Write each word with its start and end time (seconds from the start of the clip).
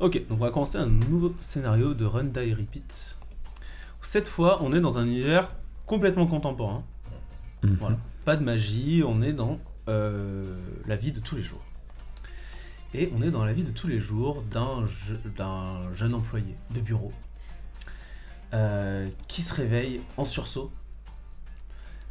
Ok, 0.00 0.14
donc 0.28 0.38
on 0.40 0.44
va 0.44 0.50
commencer 0.50 0.78
un 0.78 0.86
nouveau 0.86 1.34
scénario 1.40 1.92
de 1.94 2.04
Run 2.04 2.24
Die 2.24 2.54
Repeat. 2.54 3.18
Cette 4.00 4.28
fois, 4.28 4.62
on 4.62 4.72
est 4.72 4.80
dans 4.80 4.98
un 4.98 5.04
univers 5.06 5.52
complètement 5.86 6.26
contemporain. 6.26 6.84
Mhm. 7.64 7.76
Voilà. 7.80 7.96
Pas 8.24 8.36
de 8.36 8.44
magie, 8.44 9.02
on 9.06 9.22
est 9.22 9.32
dans 9.32 9.58
euh, 9.88 10.44
la 10.86 10.96
vie 10.96 11.12
de 11.12 11.18
tous 11.20 11.34
les 11.34 11.42
jours. 11.42 11.62
Et 12.94 13.10
on 13.16 13.22
est 13.22 13.30
dans 13.30 13.44
la 13.44 13.52
vie 13.52 13.64
de 13.64 13.70
tous 13.70 13.86
les 13.88 13.98
jours 13.98 14.42
d'un 14.50 14.86
je- 14.86 15.14
d'un 15.36 15.92
jeune 15.94 16.14
employé 16.14 16.54
de 16.74 16.80
bureau 16.80 17.12
euh, 18.54 19.08
qui 19.26 19.42
se 19.42 19.52
réveille 19.54 20.00
en 20.16 20.24
sursaut. 20.24 20.70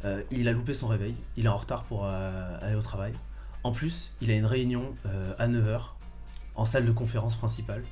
Euh, 0.04 0.22
il 0.30 0.46
a 0.48 0.52
loupé 0.52 0.74
son 0.74 0.86
réveil, 0.88 1.14
il 1.36 1.46
est 1.46 1.48
en 1.48 1.56
retard 1.56 1.84
pour 1.84 2.04
aller 2.04 2.76
au 2.76 2.82
travail. 2.82 3.12
En 3.64 3.72
plus, 3.72 4.12
il 4.20 4.30
a 4.30 4.34
une 4.34 4.46
réunion 4.46 4.94
à 5.38 5.48
9h 5.48 5.94
en 6.58 6.64
salle 6.64 6.84
de 6.84 6.92
conférence 6.92 7.34
principale. 7.36 7.82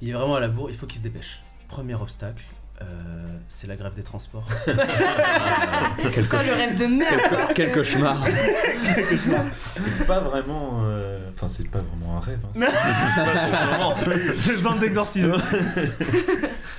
Il 0.00 0.10
est 0.10 0.12
vraiment 0.12 0.36
à 0.36 0.40
la 0.40 0.48
bourre, 0.48 0.70
il 0.70 0.76
faut 0.76 0.86
qu'il 0.86 0.98
se 0.98 1.02
dépêche. 1.02 1.42
Premier 1.68 1.94
obstacle, 1.94 2.44
euh, 2.82 2.84
c'est 3.48 3.66
la 3.66 3.76
grève 3.76 3.94
des 3.94 4.02
transports. 4.02 4.46
Quel, 6.12 6.24
Putain, 6.24 6.42
le 6.42 6.52
rêve 6.52 6.78
de 6.78 6.86
merde 6.86 7.14
quel- 7.30 7.46
quel 7.54 7.72
cauchemar. 7.72 8.18
C'est 9.74 10.06
pas 10.06 10.20
vraiment. 10.20 10.82
euh, 10.84 11.30
Enfin, 11.34 11.48
c'est 11.48 11.68
pas 11.70 11.80
vraiment 11.80 12.16
un 12.16 12.20
rêve. 12.20 12.38
hein. 12.44 12.66
Vraiment- 13.68 13.94
J'ai 14.42 14.52
besoin 14.54 14.76
d'exorcisme. 14.76 15.34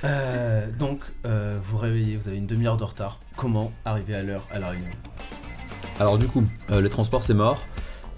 Euh, 0.04 0.66
donc, 0.78 1.00
euh, 1.26 1.58
vous 1.64 1.76
réveillez, 1.76 2.16
vous 2.16 2.28
avez 2.28 2.38
une 2.38 2.46
demi-heure 2.46 2.76
de 2.76 2.84
retard. 2.84 3.18
Comment 3.36 3.72
arriver 3.84 4.14
à 4.14 4.22
l'heure 4.22 4.44
à 4.52 4.58
la 4.58 4.70
réunion? 4.70 4.92
Alors 6.00 6.18
du 6.18 6.28
coup, 6.28 6.44
euh, 6.70 6.80
les 6.80 6.88
transports 6.90 7.22
c'est 7.24 7.34
mort. 7.34 7.60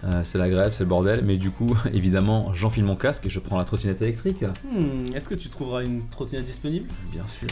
Euh, 0.05 0.23
c'est 0.25 0.39
la 0.39 0.49
grève, 0.49 0.73
c'est 0.73 0.85
le 0.85 0.89
bordel, 0.89 1.23
mais 1.25 1.37
du 1.37 1.51
coup, 1.51 1.77
évidemment, 1.93 2.53
j'enfile 2.55 2.85
mon 2.85 2.97
casque 2.97 3.27
et 3.27 3.31
je 3.31 3.39
prends 3.39 3.59
la 3.59 3.65
trottinette 3.65 4.01
électrique. 4.03 4.43
Hmm, 4.65 5.15
Est-ce 5.15 5.29
que 5.29 5.35
tu 5.35 5.49
trouveras 5.51 5.83
une 5.83 6.09
trottinette 6.09 6.47
disponible? 6.47 6.87
Bien 7.13 7.25
sûr. 7.27 7.49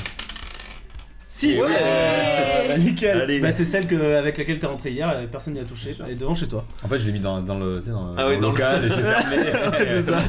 Si 1.31 1.61
Ouais. 1.61 1.69
Bah, 2.69 2.77
Nickel 2.79 3.21
Allez. 3.23 3.41
Bah, 3.41 3.51
C'est 3.53 3.65
celle 3.65 3.87
que- 3.87 4.15
avec 4.17 4.37
laquelle 4.39 4.59
t'es 4.59 4.67
rentré 4.67 4.91
hier, 4.93 5.21
et 5.23 5.27
personne 5.27 5.55
n'y 5.55 5.61
a 5.61 5.65
touché. 5.65 5.95
Elle 6.05 6.13
est 6.13 6.15
devant 6.17 6.35
chez 6.35 6.47
toi. 6.49 6.65
En 6.83 6.89
fait, 6.89 6.99
je 6.99 7.07
l'ai 7.07 7.13
mis 7.13 7.21
dans, 7.21 7.41
dans 7.41 7.59
le, 7.59 7.79
tu 7.79 7.87
sais, 7.87 7.91
dans, 7.91 8.15
Ah 8.17 8.27
oui, 8.29 8.35
le 8.37 8.41
dans 8.43 8.49
le- 8.51 8.53
local 8.53 8.85
et 8.85 8.89
je 8.89 8.95
l'ai 8.95 9.03
fermé. 9.53 9.77
c'est 9.87 10.03
ça. 10.03 10.21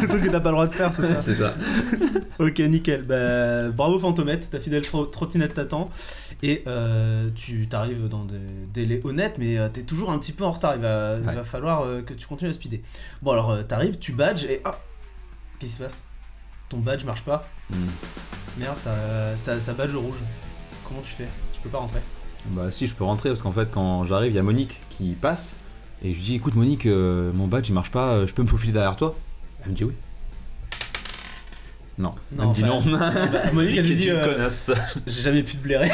Le 0.00 0.08
truc 0.08 0.22
que 0.24 0.30
t'as 0.30 0.40
pas 0.40 0.48
le 0.50 0.54
droit 0.54 0.66
de 0.66 0.74
faire, 0.74 0.92
c'est 0.92 1.02
ça. 1.06 1.22
c'est 1.24 1.34
ça. 1.34 1.54
Ok, 2.40 2.58
nickel. 2.60 3.02
Bah, 3.02 3.68
bravo 3.70 3.98
Fantomette, 3.98 4.50
ta 4.50 4.58
fidèle 4.60 4.82
tro- 4.82 5.06
trottinette 5.06 5.54
t'attend. 5.54 5.88
Et 6.46 6.62
euh, 6.66 7.30
tu 7.34 7.66
t'arrives 7.68 8.06
dans 8.08 8.26
des 8.26 8.36
délais 8.74 9.00
honnêtes, 9.02 9.36
mais 9.38 9.56
euh, 9.56 9.70
t'es 9.70 9.82
toujours 9.82 10.10
un 10.10 10.18
petit 10.18 10.32
peu 10.32 10.44
en 10.44 10.52
retard. 10.52 10.74
Il 10.76 10.82
va, 10.82 11.14
il 11.18 11.26
Ouais. 11.26 11.34
va 11.34 11.42
falloir 11.42 11.80
euh, 11.82 12.02
que 12.02 12.12
tu 12.12 12.26
continues 12.26 12.50
à 12.50 12.52
speeder. 12.52 12.82
Bon, 13.22 13.30
alors 13.32 13.50
euh, 13.50 13.62
t'arrives, 13.62 13.98
tu 13.98 14.12
badges 14.12 14.44
et. 14.44 14.60
Ah 14.64 14.78
Qu'est-ce 15.58 15.70
qui 15.72 15.76
se 15.78 15.82
passe? 15.82 16.04
Ton 16.68 16.78
badge 16.80 17.04
marche 17.04 17.22
pas 17.22 17.48
Hmm. 17.70 17.86
Merde, 18.58 18.76
ça, 19.38 19.58
ça 19.58 19.72
badge 19.72 19.94
rouge. 19.94 20.18
Comment 20.86 21.00
tu 21.00 21.12
fais? 21.12 21.28
Tu 21.54 21.60
peux 21.62 21.70
pas 21.70 21.78
rentrer? 21.78 22.00
Bah 22.50 22.70
si, 22.70 22.86
je 22.86 22.94
peux 22.94 23.04
rentrer 23.04 23.30
parce 23.30 23.40
qu'en 23.40 23.52
fait, 23.52 23.70
quand 23.70 24.04
j'arrive, 24.04 24.32
il 24.32 24.36
y 24.36 24.38
a 24.38 24.42
Monique 24.42 24.78
qui 24.90 25.12
passe 25.12 25.56
et 26.02 26.12
je 26.12 26.18
lui 26.18 26.24
dis, 26.24 26.34
écoute 26.34 26.56
Monique, 26.56 26.84
mon 26.84 27.46
badge 27.48 27.70
il 27.70 27.72
marche 27.72 27.90
pas, 27.90 28.26
je 28.26 28.34
peux 28.34 28.42
me 28.42 28.48
faufiler 28.48 28.74
derrière 28.74 28.96
toi? 28.96 29.16
Elle 29.64 29.70
me 29.70 29.76
dit 29.76 29.84
oui. 29.84 29.94
Non. 31.96 32.14
Non, 32.32 32.42
elle 32.42 32.48
me 32.48 32.54
dit 32.54 32.64
enfin, 32.64 32.90
non. 32.90 32.98
Bah, 33.32 33.40
Monique, 33.52 33.76
elle 33.78 33.90
est 33.92 33.94
dit 33.94 34.08
une 34.08 34.16
euh, 34.16 34.24
connasse. 34.34 34.72
J'ai 35.06 35.22
jamais 35.22 35.42
pu 35.42 35.56
te 35.56 35.62
blairer. 35.62 35.90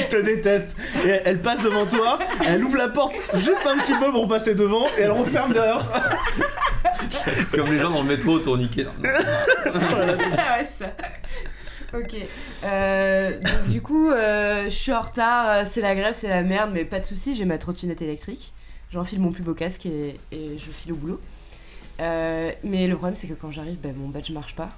Je 0.00 0.06
te 0.06 0.22
déteste. 0.22 0.76
Et 1.04 1.20
elle, 1.24 1.40
passe 1.40 1.62
devant 1.62 1.86
toi, 1.86 2.18
elle 2.46 2.64
ouvre 2.64 2.76
la 2.78 2.88
porte 2.88 3.12
juste 3.34 3.66
un 3.66 3.76
petit 3.76 3.94
peu 3.98 4.10
pour 4.10 4.26
passer 4.26 4.54
devant 4.54 4.86
et 4.98 5.02
elle 5.02 5.10
referme 5.10 5.52
derrière 5.52 5.82
toi. 5.82 6.02
Comme 7.54 7.72
les 7.72 7.78
gens 7.78 7.90
dans 7.90 8.02
le 8.02 8.08
métro 8.08 8.38
tourniqués. 8.38 8.84
genre, 8.84 8.94
non. 9.02 9.08
Ah 10.38 10.58
ouais, 10.58 10.64
ça. 10.64 10.86
Ok. 11.94 12.16
Euh, 12.64 13.38
donc, 13.40 13.68
du 13.68 13.80
coup, 13.80 14.10
euh, 14.10 14.64
je 14.64 14.74
suis 14.74 14.92
en 14.92 15.00
retard, 15.00 15.66
c'est 15.66 15.80
la 15.80 15.94
grève, 15.94 16.14
c'est 16.14 16.28
la 16.28 16.42
merde, 16.42 16.70
mais 16.72 16.84
pas 16.84 17.00
de 17.00 17.06
soucis, 17.06 17.34
j'ai 17.34 17.44
ma 17.44 17.58
trottinette 17.58 18.02
électrique. 18.02 18.52
J'enfile 18.92 19.20
mon 19.20 19.32
plus 19.32 19.42
beau 19.42 19.54
casque 19.54 19.86
et, 19.86 20.18
et 20.32 20.58
je 20.58 20.70
file 20.70 20.92
au 20.92 20.96
boulot. 20.96 21.20
Euh, 22.00 22.52
mais 22.64 22.86
le 22.86 22.96
problème, 22.96 23.16
c'est 23.16 23.26
que 23.28 23.34
quand 23.34 23.50
j'arrive, 23.50 23.78
bah, 23.82 23.90
mon 23.96 24.08
badge 24.08 24.30
marche 24.30 24.54
pas. 24.54 24.70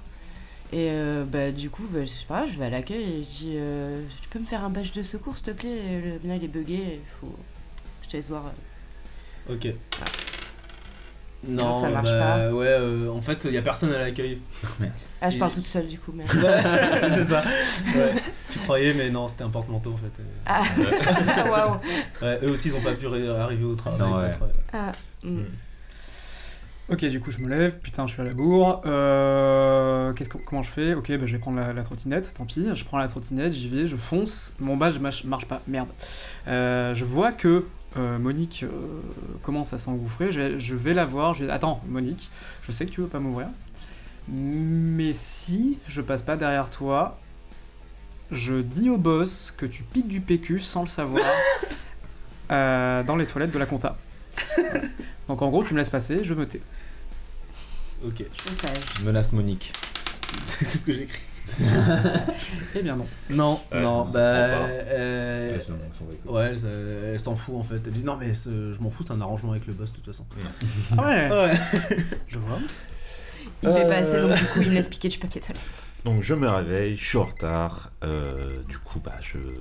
Et 0.73 0.87
euh, 0.89 1.25
bah, 1.25 1.51
du 1.51 1.69
coup, 1.69 1.83
bah, 1.89 1.99
je 2.03 2.09
sais 2.09 2.25
pas, 2.25 2.47
je 2.47 2.57
vais 2.57 2.65
à 2.65 2.69
l'accueil 2.69 3.03
et 3.03 3.23
je 3.23 3.29
dis 3.45 3.53
euh, 3.55 4.01
Tu 4.21 4.29
peux 4.29 4.39
me 4.39 4.45
faire 4.45 4.63
un 4.63 4.69
badge 4.69 4.93
de 4.93 5.03
secours, 5.03 5.35
s'il 5.35 5.45
te 5.47 5.51
plaît? 5.51 6.01
Le 6.23 6.27
mien 6.27 6.35
il 6.35 6.43
est 6.45 6.47
bugué, 6.47 6.79
il 6.99 6.99
faut. 7.19 7.35
Je 8.03 8.07
te 8.07 8.17
laisse 8.17 8.29
voir. 8.29 8.43
Ok. 9.49 9.67
Non, 11.47 11.73
Ça, 11.73 11.81
ça 11.81 11.89
marche 11.89 12.05
bah, 12.05 12.53
Ouais, 12.53 12.67
euh, 12.67 13.09
en 13.09 13.19
fait, 13.19 13.45
il 13.45 13.53
y 13.53 13.57
a 13.57 13.63
personne 13.63 13.91
à 13.93 13.97
l'accueil. 13.97 14.39
Ah, 15.19 15.29
je 15.29 15.35
Et- 15.35 15.39
parle 15.39 15.51
toute 15.51 15.65
seule 15.65 15.87
du 15.87 15.97
coup, 15.97 16.11
mais. 16.13 16.23
Ouais, 16.35 16.61
c'est 17.15 17.23
ça. 17.25 17.43
Ouais. 17.95 18.13
Tu 18.49 18.59
croyais, 18.59 18.93
mais 18.93 19.09
non, 19.09 19.27
c'était 19.27 19.43
un 19.43 19.49
porte-manteau 19.49 19.93
en 19.93 19.97
fait. 19.97 20.23
Ah, 20.45 20.61
waouh 21.49 21.79
Ouais, 22.21 22.39
eux 22.43 22.51
aussi, 22.51 22.69
ils 22.69 22.75
ont 22.75 22.81
pas 22.81 22.93
pu 22.93 23.07
arriver 23.07 23.63
au 23.65 23.75
travail. 23.75 23.99
Non, 23.99 24.17
ouais. 24.17 24.23
ouais. 24.25 24.31
Ah, 24.71 24.91
mm. 25.23 25.41
Ok, 26.91 27.05
du 27.05 27.21
coup, 27.21 27.31
je 27.31 27.39
me 27.39 27.47
lève, 27.47 27.79
putain, 27.79 28.05
je 28.05 28.11
suis 28.13 28.21
à 28.21 28.25
la 28.25 28.33
bourre. 28.33 28.81
Euh, 28.85 30.11
qu'est-ce 30.13 30.27
que- 30.27 30.37
comment 30.37 30.61
je 30.61 30.69
fais? 30.69 30.93
Ok, 30.93 31.07
bah, 31.09 31.25
je 31.25 31.31
vais 31.31 31.37
prendre 31.39 31.57
la, 31.57 31.71
la 31.71 31.83
trottinette, 31.83 32.33
tant 32.33 32.45
pis. 32.45 32.67
Je 32.75 32.83
prends 32.83 32.97
la 32.97 33.07
trottinette, 33.07 33.53
j'y 33.53 33.69
vais, 33.69 33.87
je 33.87 33.95
fonce. 33.95 34.53
Mon 34.59 34.75
badge 34.75 34.99
marche, 34.99 35.23
marche 35.23 35.45
pas, 35.45 35.61
merde. 35.67 35.87
Euh, 36.49 36.93
je 36.93 37.05
vois 37.05 37.31
que 37.31 37.65
euh, 37.97 38.19
Monique 38.19 38.65
commence 39.41 39.71
à 39.71 39.77
s'engouffrer. 39.77 40.31
Je, 40.33 40.39
vais- 40.41 40.59
je 40.59 40.75
vais 40.75 40.93
la 40.93 41.05
voir. 41.05 41.33
Je 41.33 41.45
vais, 41.45 41.51
Attends, 41.51 41.81
Monique, 41.87 42.29
je 42.63 42.73
sais 42.73 42.85
que 42.85 42.91
tu 42.91 42.99
veux 42.99 43.07
pas 43.07 43.19
m'ouvrir. 43.19 43.47
Mais 44.27 45.13
si 45.13 45.79
je 45.87 46.01
passe 46.01 46.23
pas 46.23 46.35
derrière 46.35 46.69
toi, 46.69 47.17
je 48.31 48.55
dis 48.61 48.89
au 48.89 48.97
boss 48.97 49.53
que 49.55 49.65
tu 49.65 49.83
piques 49.83 50.07
du 50.09 50.19
PQ 50.19 50.59
sans 50.59 50.81
le 50.81 50.87
savoir 50.89 51.25
dans 52.49 53.15
les 53.17 53.25
toilettes 53.25 53.51
de 53.53 53.59
la 53.59 53.65
compta. 53.65 53.97
Voilà. 54.57 54.81
Donc 55.31 55.41
en 55.41 55.49
gros, 55.49 55.63
tu 55.63 55.73
me 55.73 55.79
laisses 55.79 55.89
passer, 55.89 56.25
je 56.25 56.33
me 56.33 56.45
tais. 56.45 56.59
Ok. 58.05 58.21
Je 58.99 59.05
menace 59.05 59.31
Monique. 59.31 59.71
c'est 60.43 60.65
ce 60.65 60.83
que 60.85 60.91
j'ai 60.91 61.03
écrit. 61.03 61.21
Eh 62.75 62.83
bien 62.83 62.95
non. 62.97 63.05
Non, 63.29 63.59
Ouais, 63.71 63.81
non, 63.81 64.03
bah. 64.03 64.11
pas. 64.11 64.19
euh, 64.19 65.57
Ouais, 66.25 66.43
elle, 66.51 66.59
ça- 66.59 66.67
elle 67.13 67.19
s'en 67.19 67.35
fout 67.35 67.55
en 67.55 67.63
fait. 67.63 67.79
Elle 67.85 67.93
dit 67.93 68.03
non, 68.03 68.17
mais 68.17 68.33
je 68.33 68.79
m'en 68.81 68.89
fous, 68.89 69.03
c'est 69.03 69.13
un 69.13 69.21
arrangement 69.21 69.51
avec 69.51 69.67
le 69.67 69.73
boss 69.73 69.91
de 69.91 69.95
toute 69.95 70.05
façon. 70.05 70.25
Ah 70.97 71.07
ouais 71.07 71.29
Ouais, 71.31 71.57
je 72.27 72.37
vois. 72.39 72.57
Il 73.63 73.69
me 73.69 73.73
fait 73.73 73.85
Euh. 73.85 73.89
passer, 73.89 74.21
donc 74.21 74.33
du 74.37 74.43
coup, 74.45 74.61
il 74.61 74.67
me 74.69 74.73
laisse 74.75 74.89
piquer 74.89 75.07
du 75.09 75.17
papier 75.17 75.39
toilette. 75.39 75.61
Donc 76.03 76.21
je 76.23 76.33
me 76.35 76.49
réveille, 76.49 76.97
je 76.97 77.05
suis 77.05 77.17
en 77.17 77.23
retard. 77.25 77.89
euh, 78.03 78.61
du 78.67 78.77
coup, 78.79 78.99
bah, 78.99 79.13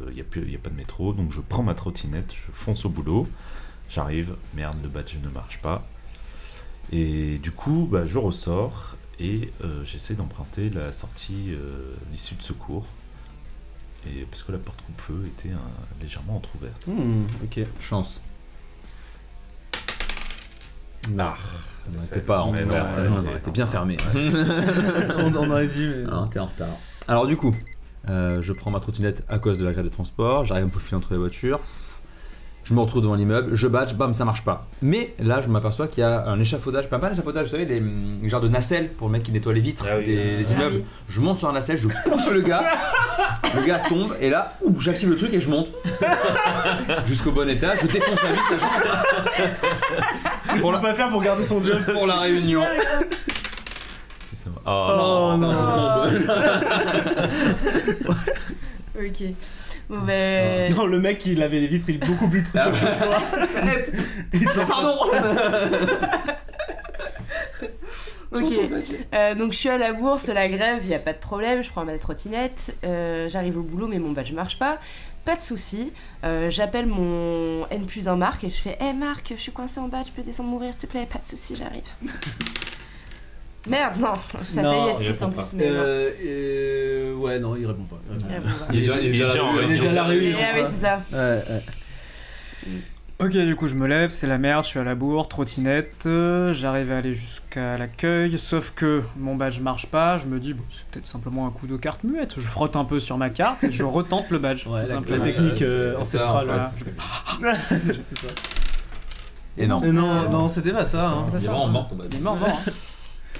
il 0.08 0.14
n'y 0.14 0.20
a, 0.20 0.24
plus- 0.24 0.50
y 0.50 0.56
a 0.56 0.58
pas 0.58 0.70
de 0.70 0.76
métro. 0.76 1.12
Donc 1.12 1.30
je 1.32 1.40
prends 1.40 1.62
ma 1.62 1.74
trottinette, 1.74 2.32
je 2.32 2.50
fonce 2.52 2.84
au 2.84 2.88
boulot. 2.88 3.28
J'arrive, 3.90 4.34
merde, 4.54 4.76
le 4.82 4.88
badge 4.88 5.16
ne 5.22 5.28
marche 5.28 5.58
pas. 5.60 5.86
Et 6.92 7.38
du 7.38 7.50
coup, 7.52 7.88
bah, 7.90 8.04
je 8.06 8.18
ressors 8.18 8.96
et 9.18 9.52
euh, 9.64 9.84
j'essaie 9.84 10.14
d'emprunter 10.14 10.70
la 10.70 10.92
sortie, 10.92 11.48
euh, 11.50 11.92
l'issue 12.12 12.34
de 12.36 12.42
secours. 12.42 12.86
Et 14.06 14.22
parce 14.30 14.42
que 14.42 14.52
la 14.52 14.58
porte 14.58 14.80
coupe-feu 14.82 15.24
était 15.26 15.50
euh, 15.52 15.58
légèrement 16.00 16.36
entrouverte. 16.36 16.86
Hmm, 16.86 17.24
ok. 17.44 17.60
Chance. 17.80 18.22
Ah, 21.18 21.34
c'est- 22.00 22.14
T'es 22.14 22.20
pas 22.20 22.42
en 22.42 22.52
t'es 22.52 22.64
bien 23.50 23.66
fermé. 23.66 23.96
on, 25.18 25.34
on 25.34 25.50
aurait 25.50 25.66
dit, 25.66 25.86
mais. 25.86 26.04
Alors, 26.06 26.30
t'es 26.30 26.38
en 26.38 26.46
retard. 26.46 26.68
Alors, 27.08 27.26
du 27.26 27.36
coup, 27.36 27.54
euh, 28.08 28.40
je 28.42 28.52
prends 28.52 28.70
ma 28.70 28.80
trottinette 28.80 29.24
à 29.28 29.38
cause 29.38 29.58
de 29.58 29.64
la 29.64 29.72
grève 29.72 29.84
des 29.84 29.90
transports. 29.90 30.46
J'arrive 30.46 30.64
à 30.64 30.66
me 30.66 30.72
faufiler 30.72 30.96
entre 30.96 31.12
les 31.12 31.18
voitures. 31.18 31.60
Je 32.64 32.74
me 32.74 32.80
retrouve 32.80 33.02
devant 33.02 33.14
l'immeuble, 33.14 33.54
je 33.56 33.66
badge, 33.66 33.94
bam, 33.94 34.14
ça 34.14 34.24
marche 34.24 34.44
pas. 34.44 34.66
Mais 34.82 35.14
là, 35.18 35.40
je 35.42 35.48
m'aperçois 35.48 35.88
qu'il 35.88 36.02
y 36.02 36.04
a 36.04 36.26
un 36.28 36.38
échafaudage, 36.38 36.88
pas, 36.88 36.98
pas 37.00 37.08
un 37.08 37.12
échafaudage, 37.12 37.46
vous 37.46 37.50
savez, 37.50 37.64
les, 37.64 37.80
les 37.80 38.28
genres 38.28 38.40
de 38.42 38.48
nacelles 38.48 38.90
pour 38.92 39.08
le 39.08 39.12
mec 39.14 39.22
qui 39.24 39.32
nettoie 39.32 39.52
les 39.54 39.60
vitres 39.60 39.86
Ah 39.90 39.96
oui, 39.98 40.04
des, 40.04 40.52
immeubles. 40.52 40.76
Ah 40.76 40.80
oui. 40.80 40.84
Je 41.08 41.20
monte 41.20 41.38
sur 41.38 41.48
un 41.48 41.52
nacelle, 41.52 41.78
je 41.82 41.88
pousse 42.08 42.30
le 42.30 42.42
gars, 42.42 42.62
le 43.56 43.62
gars 43.62 43.80
tombe, 43.88 44.14
et 44.20 44.30
là, 44.30 44.56
ouh, 44.62 44.78
j'active 44.78 45.08
le 45.10 45.16
truc 45.16 45.32
et 45.34 45.40
je 45.40 45.48
monte 45.50 45.68
jusqu'au 47.06 47.32
bon 47.32 47.48
étage, 47.48 47.78
je 47.82 47.86
défonce 47.88 48.22
la 48.22 48.30
vitre, 48.30 48.54
Pour 50.48 50.58
Pour 50.60 50.70
ne 50.70 50.76
la- 50.76 50.82
pas 50.82 50.94
faire 50.94 51.10
pour 51.10 51.22
garder 51.22 51.44
son 51.44 51.64
job 51.64 51.78
pour 51.92 52.06
la 52.06 52.16
réunion. 52.18 52.62
Si 54.20 54.36
ça 54.36 54.50
va. 54.50 54.60
Oh 54.66 55.34
non. 55.38 56.04
Ok. 58.96 59.22
Non, 60.76 60.86
le 60.86 61.00
mec 61.00 61.18
qui 61.18 61.34
lavait 61.34 61.60
les 61.60 61.66
vitres, 61.68 61.88
il 61.90 61.96
est 61.96 62.06
beaucoup 62.06 62.28
plus 62.28 62.42
cool. 62.44 62.60
Ah, 62.60 62.70
Il 64.32 64.44
Pardon 64.48 64.96
Ok. 68.32 68.52
Euh, 69.12 69.34
donc, 69.34 69.52
je 69.52 69.58
suis 69.58 69.68
à 69.68 69.76
la 69.76 69.92
bourse, 69.92 70.28
la 70.28 70.48
grève, 70.48 70.82
il 70.86 70.94
a 70.94 71.00
pas 71.00 71.12
de 71.12 71.18
problème. 71.18 71.62
Je 71.64 71.70
prends 71.70 71.84
ma 71.84 71.98
trottinette. 71.98 72.74
euh, 72.84 73.28
J'arrive 73.28 73.58
au 73.58 73.62
boulot, 73.62 73.88
mais 73.88 73.98
mon 73.98 74.12
badge 74.12 74.32
marche 74.32 74.56
pas. 74.58 74.78
Pas 75.24 75.34
de 75.34 75.40
souci. 75.40 75.92
Euh, 76.24 76.48
J'appelle 76.48 76.86
mon 76.86 77.66
N 77.70 77.86
plus 77.86 78.06
1 78.08 78.14
Marc 78.16 78.44
et 78.44 78.50
je 78.50 78.56
fais 78.60 78.78
Hé 78.80 78.92
Marc, 78.92 79.32
je 79.36 79.40
suis 79.40 79.52
coincé 79.52 79.80
en 79.80 79.88
bas, 79.88 80.02
tu 80.04 80.12
peux 80.12 80.22
descendre 80.22 80.48
mourir 80.48 80.72
s'il 80.72 80.82
te 80.82 80.86
plaît 80.86 81.06
Pas 81.12 81.18
de 81.18 81.24
souci, 81.26 81.56
j'arrive. 81.56 81.82
Merde, 83.68 84.00
non, 84.00 84.12
ça 84.46 84.62
Non, 84.62 84.86
fait 84.86 84.90
être 84.92 85.00
il 85.10 85.14
6 85.14 85.22
en 85.22 85.30
plus, 85.30 85.52
mais 85.54 85.68
non. 85.68 85.74
Euh, 85.76 86.10
euh, 86.24 87.14
ouais, 87.16 87.38
non, 87.38 87.56
il 87.56 87.66
répond 87.66 87.82
pas. 87.84 87.98
il 88.08 88.26
répond 88.26 88.48
pas. 88.66 88.74
est 88.74 88.78
déjà, 88.78 88.98
il 89.00 89.06
est 89.06 89.10
déjà 89.10 89.26
déjà 89.28 89.44
en 89.44 89.52
là, 89.54 89.62
Il 89.66 89.72
est 89.72 89.74
déjà 89.78 89.90
à 89.90 89.92
la 89.92 90.04
Eh 90.06 90.08
réunion, 90.08 90.30
oui, 90.30 90.36
c'est 90.38 90.64
c'est 90.66 90.76
ça. 90.76 91.00
ça. 91.10 91.16
Ouais, 91.18 91.42
ouais. 91.50 91.62
Ok, 93.18 93.32
du 93.32 93.54
coup, 93.54 93.68
je 93.68 93.74
me 93.74 93.86
lève, 93.86 94.08
c'est 94.08 94.26
la 94.26 94.38
merde, 94.38 94.62
je 94.64 94.68
suis 94.70 94.78
à 94.78 94.82
la 94.82 94.94
bourre, 94.94 95.28
trottinette, 95.28 96.06
euh, 96.06 96.54
j'arrive 96.54 96.90
à 96.90 96.96
aller 96.96 97.12
jusqu'à 97.12 97.76
l'accueil, 97.76 98.38
sauf 98.38 98.72
que 98.74 99.02
mon 99.18 99.36
badge 99.36 99.60
marche 99.60 99.88
pas, 99.88 100.16
je 100.16 100.24
me 100.24 100.40
dis, 100.40 100.54
bon, 100.54 100.62
c'est 100.70 100.86
peut-être 100.86 101.06
simplement 101.06 101.46
un 101.46 101.50
coup 101.50 101.66
de 101.66 101.76
carte 101.76 102.02
muette, 102.02 102.36
je 102.38 102.46
frotte 102.46 102.76
un 102.76 102.86
peu 102.86 102.98
sur 102.98 103.18
ma 103.18 103.28
carte 103.28 103.62
et 103.64 103.70
je 103.72 103.82
retente 103.84 104.30
le 104.30 104.38
badge, 104.38 104.66
Ouais, 104.66 104.84
tout 104.86 105.02
la, 105.10 105.18
la 105.18 105.22
technique 105.22 105.60
euh, 105.60 105.92
c'est 106.02 106.16
ça, 106.16 106.32
ancestrale. 106.32 106.50
en 106.50 106.52
Voilà, 106.54 106.64
ouais. 106.64 106.70
je 106.78 107.92
fais- 107.92 108.00
C'est 108.08 108.18
ça. 108.26 108.34
Et 109.58 109.66
non. 109.66 109.80
Non, 109.82 110.30
non, 110.30 110.48
c'était 110.48 110.72
pas 110.72 110.86
ça. 110.86 111.08
hein. 111.10 111.16
Pas 111.18 111.28
Il 111.32 111.36
est 111.36 111.40
ça. 111.40 111.50
vraiment 111.52 111.68
mort 111.68 111.88
ton 111.88 111.96
badge. 111.96 112.08
Il 112.12 112.18
est 112.20 112.22
mort, 112.22 112.36
mort. 112.36 112.48
hein. 112.66 112.70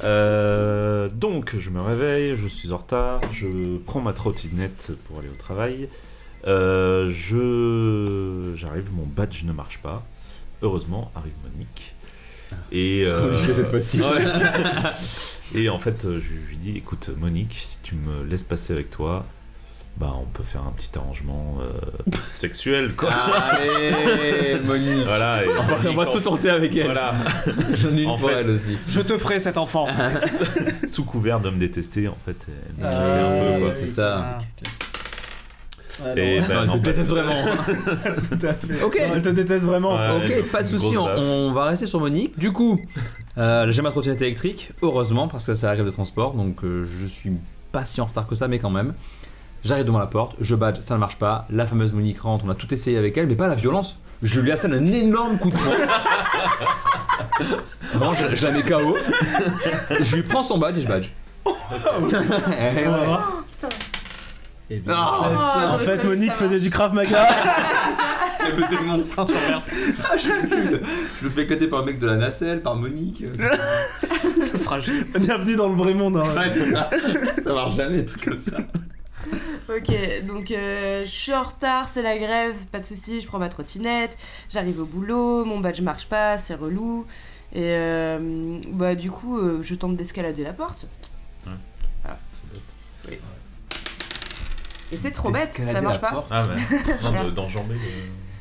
Euh, 0.03 1.09
donc, 1.11 1.57
je 1.57 1.71
me 1.71 1.81
réveille, 1.81 2.37
je 2.37 2.47
suis 2.47 2.73
en 2.73 2.79
retard, 2.79 3.21
je 3.33 3.77
prends 3.79 4.01
ma 4.01 4.13
trottinette 4.13 4.93
pour 5.05 5.19
aller 5.19 5.29
au 5.29 5.39
travail. 5.39 5.89
Euh, 6.47 7.11
je 7.11 8.55
j'arrive, 8.57 8.91
mon 8.93 9.05
badge 9.05 9.45
ne 9.45 9.53
marche 9.53 9.79
pas. 9.79 10.07
Heureusement, 10.63 11.11
arrive 11.15 11.33
Monique. 11.45 11.95
Et, 12.73 13.05
euh, 13.07 13.39
cette 13.55 13.69
fois-ci. 13.69 14.01
ouais. 14.01 14.25
Et 15.55 15.69
en 15.69 15.79
fait, 15.79 16.05
euh, 16.05 16.21
je 16.21 16.49
lui 16.49 16.57
dis 16.57 16.77
écoute, 16.77 17.11
Monique, 17.17 17.55
si 17.55 17.83
tu 17.83 17.97
me 17.97 18.25
laisses 18.25 18.45
passer 18.45 18.73
avec 18.73 18.91
toi, 18.91 19.27
bah 20.01 20.15
on 20.19 20.25
peut 20.25 20.43
faire 20.43 20.63
un 20.63 20.73
petit 20.73 20.91
arrangement 20.97 21.59
euh, 21.61 22.11
sexuel, 22.25 22.95
quoi. 22.97 23.11
Allez, 23.11 24.59
Monique. 24.65 25.05
Voilà, 25.05 25.45
et 25.45 25.49
On 25.49 25.53
va, 25.53 25.63
on 25.63 25.77
va 25.77 25.93
Monique, 25.93 26.11
tout 26.13 26.21
tenter 26.21 26.49
avec 26.49 26.75
elle. 26.75 26.87
Voilà, 26.87 27.13
J'en 27.75 27.95
ai 27.97 28.03
une 28.03 28.09
En 28.09 28.17
pour 28.17 28.31
fait- 28.31 28.37
elle 28.41 28.51
aussi. 28.51 28.79
Je 28.89 29.01
te 29.01 29.19
ferai 29.19 29.39
cet 29.39 29.59
enfant. 29.59 29.87
sous 30.91 31.05
couvert 31.05 31.41
de 31.41 31.51
me 31.51 31.59
détester, 31.59 32.09
en 32.09 32.17
fait, 32.25 32.37
elle 32.49 32.83
me 32.83 32.89
Ah, 32.89 32.93
kiffait 32.93 33.03
un 33.03 33.59
peu, 33.59 33.65
quoi. 33.67 33.75
c'est 33.79 33.87
ça. 33.89 34.11
classique, 34.11 34.57
classique. 34.57 34.87
Ah, 36.03 36.13
Et 36.19 36.41
ben, 36.41 36.65
Non, 36.65 36.73
elle 36.75 36.81
te 36.81 36.85
déteste 36.87 37.11
vraiment. 37.11 37.45
Tout 38.31 38.47
à 38.47 38.53
fait. 38.55 38.83
Ok. 38.83 38.97
Non, 39.07 39.15
elle 39.17 39.23
te 39.23 39.29
déteste 39.29 39.65
vraiment. 39.67 39.97
Ouais. 39.97 40.41
ok, 40.41 40.51
pas 40.51 40.63
de 40.63 40.77
on, 40.97 41.05
baffe. 41.05 41.19
on 41.19 41.53
va 41.53 41.65
rester 41.67 41.87
sur 41.87 42.01
Monique. 42.01 42.39
Du 42.39 42.53
coup, 42.53 42.81
euh, 43.37 43.71
j'ai 43.71 43.83
ma 43.83 43.91
trottinette 43.91 44.23
électrique, 44.23 44.73
heureusement, 44.81 45.29
parce 45.29 45.45
que 45.45 45.55
ça 45.55 45.69
arrive 45.69 45.85
de 45.85 45.91
transport, 45.91 46.33
donc 46.33 46.65
euh, 46.65 46.87
je 46.99 47.05
suis 47.07 47.33
pas 47.71 47.85
si 47.85 48.01
en 48.01 48.07
retard 48.07 48.27
que 48.27 48.35
ça, 48.35 48.49
mais 48.49 48.59
quand 48.59 48.71
même. 48.71 48.95
J'arrive 49.65 49.85
devant 49.85 49.99
la 49.99 50.07
porte, 50.07 50.37
je 50.41 50.55
badge, 50.55 50.81
ça 50.81 50.95
ne 50.95 51.01
marche 51.01 51.17
pas. 51.17 51.47
La 51.51 51.67
fameuse 51.67 51.93
Monique 51.93 52.21
rentre, 52.21 52.45
on 52.47 52.51
a 52.51 52.55
tout 52.55 52.73
essayé 52.73 52.97
avec 52.97 53.17
elle, 53.19 53.27
mais 53.27 53.35
pas 53.37 53.47
la 53.49 53.55
violence. 53.55 53.99
Je 54.23 54.41
lui 54.41 54.51
assène 54.53 54.73
un 54.75 54.87
énorme 54.87 55.39
coup 55.39 55.49
de 55.51 55.55
poing. 55.55 55.63
Vraiment, 57.95 58.15
je, 58.15 58.35
je 58.37 58.47
la 58.47 58.53
mets 58.53 58.63
KO. 58.63 58.97
Je 60.01 60.17
lui 60.17 60.23
prends 60.23 60.43
son 60.43 60.59
badge 60.59 60.79
et 60.79 60.83
je 60.83 60.89
badge. 60.89 61.09
Eh 61.47 62.87
On 62.87 62.91
va 62.91 62.99
ouais. 62.99 63.05
voir. 63.07 63.43
Eh 64.73 64.79
bien, 64.79 64.95
Non. 64.95 65.01
en 65.01 65.23
fait, 65.25 65.37
Oh, 65.37 65.75
en 65.75 65.79
fait, 65.79 66.05
Monique 66.05 66.29
ça 66.31 66.35
faisait 66.35 66.61
du 66.61 66.71
Krav 66.71 66.95
Maga. 66.95 67.27
Elle 68.47 68.55
me 68.57 68.69
démonte. 68.71 69.05
Ah, 69.19 70.17
je 70.17 70.47
nul. 70.55 70.81
Je 71.21 71.25
me 71.27 71.31
fais 71.31 71.43
éclater 71.43 71.67
par 71.67 71.81
le 71.81 71.87
mec 71.87 71.99
de 71.99 72.07
la 72.07 72.17
nacelle, 72.17 72.63
par 72.63 72.77
Monique. 72.77 73.25
Fragile. 74.63 75.07
Bienvenue 75.19 75.57
dans 75.57 75.69
le 75.69 75.75
vrai 75.77 75.95
monde. 75.95 76.17
hein. 76.19 76.23
Ouais, 76.37 76.51
ça. 76.73 76.91
Ça 77.45 77.53
marche 77.55 77.75
jamais, 77.77 77.99
des 77.99 78.07
trucs 78.07 78.25
comme 78.25 78.39
ça. 78.39 78.59
Ok, 79.77 79.93
donc 80.27 80.51
euh, 80.51 81.05
je 81.05 81.11
suis 81.11 81.33
en 81.33 81.45
retard, 81.45 81.89
c'est 81.89 82.03
la 82.03 82.19
grève, 82.19 82.55
pas 82.73 82.81
de 82.81 82.85
soucis, 82.85 83.21
je 83.21 83.27
prends 83.27 83.39
ma 83.39 83.49
trottinette, 83.49 84.17
j'arrive 84.51 84.81
au 84.81 84.85
boulot, 84.85 85.45
mon 85.45 85.61
badge 85.61 85.81
marche 85.81 86.07
pas, 86.07 86.39
c'est 86.39 86.55
relou. 86.55 87.07
Et 87.53 87.63
euh, 87.65 88.59
bah 88.69 88.95
du 88.97 89.11
coup, 89.11 89.39
euh, 89.39 89.61
je 89.63 89.75
tente 89.77 89.97
d'escalader 89.97 90.43
la 90.43 90.53
porte. 90.53 90.87
Ouais. 91.47 91.53
Voilà. 92.03 92.19
Et 94.93 94.97
c'est 94.97 95.13
trop 95.13 95.31
bête, 95.31 95.53
ça 95.65 95.81
marche 95.81 95.95
la 95.95 96.01
pas. 96.01 96.11
porte. 96.11 96.27
Ah 96.31 96.43
ouais, 96.43 96.57
non, 97.13 97.25
de- 97.27 97.31
d'enjamber 97.31 97.75
le... 97.75 97.81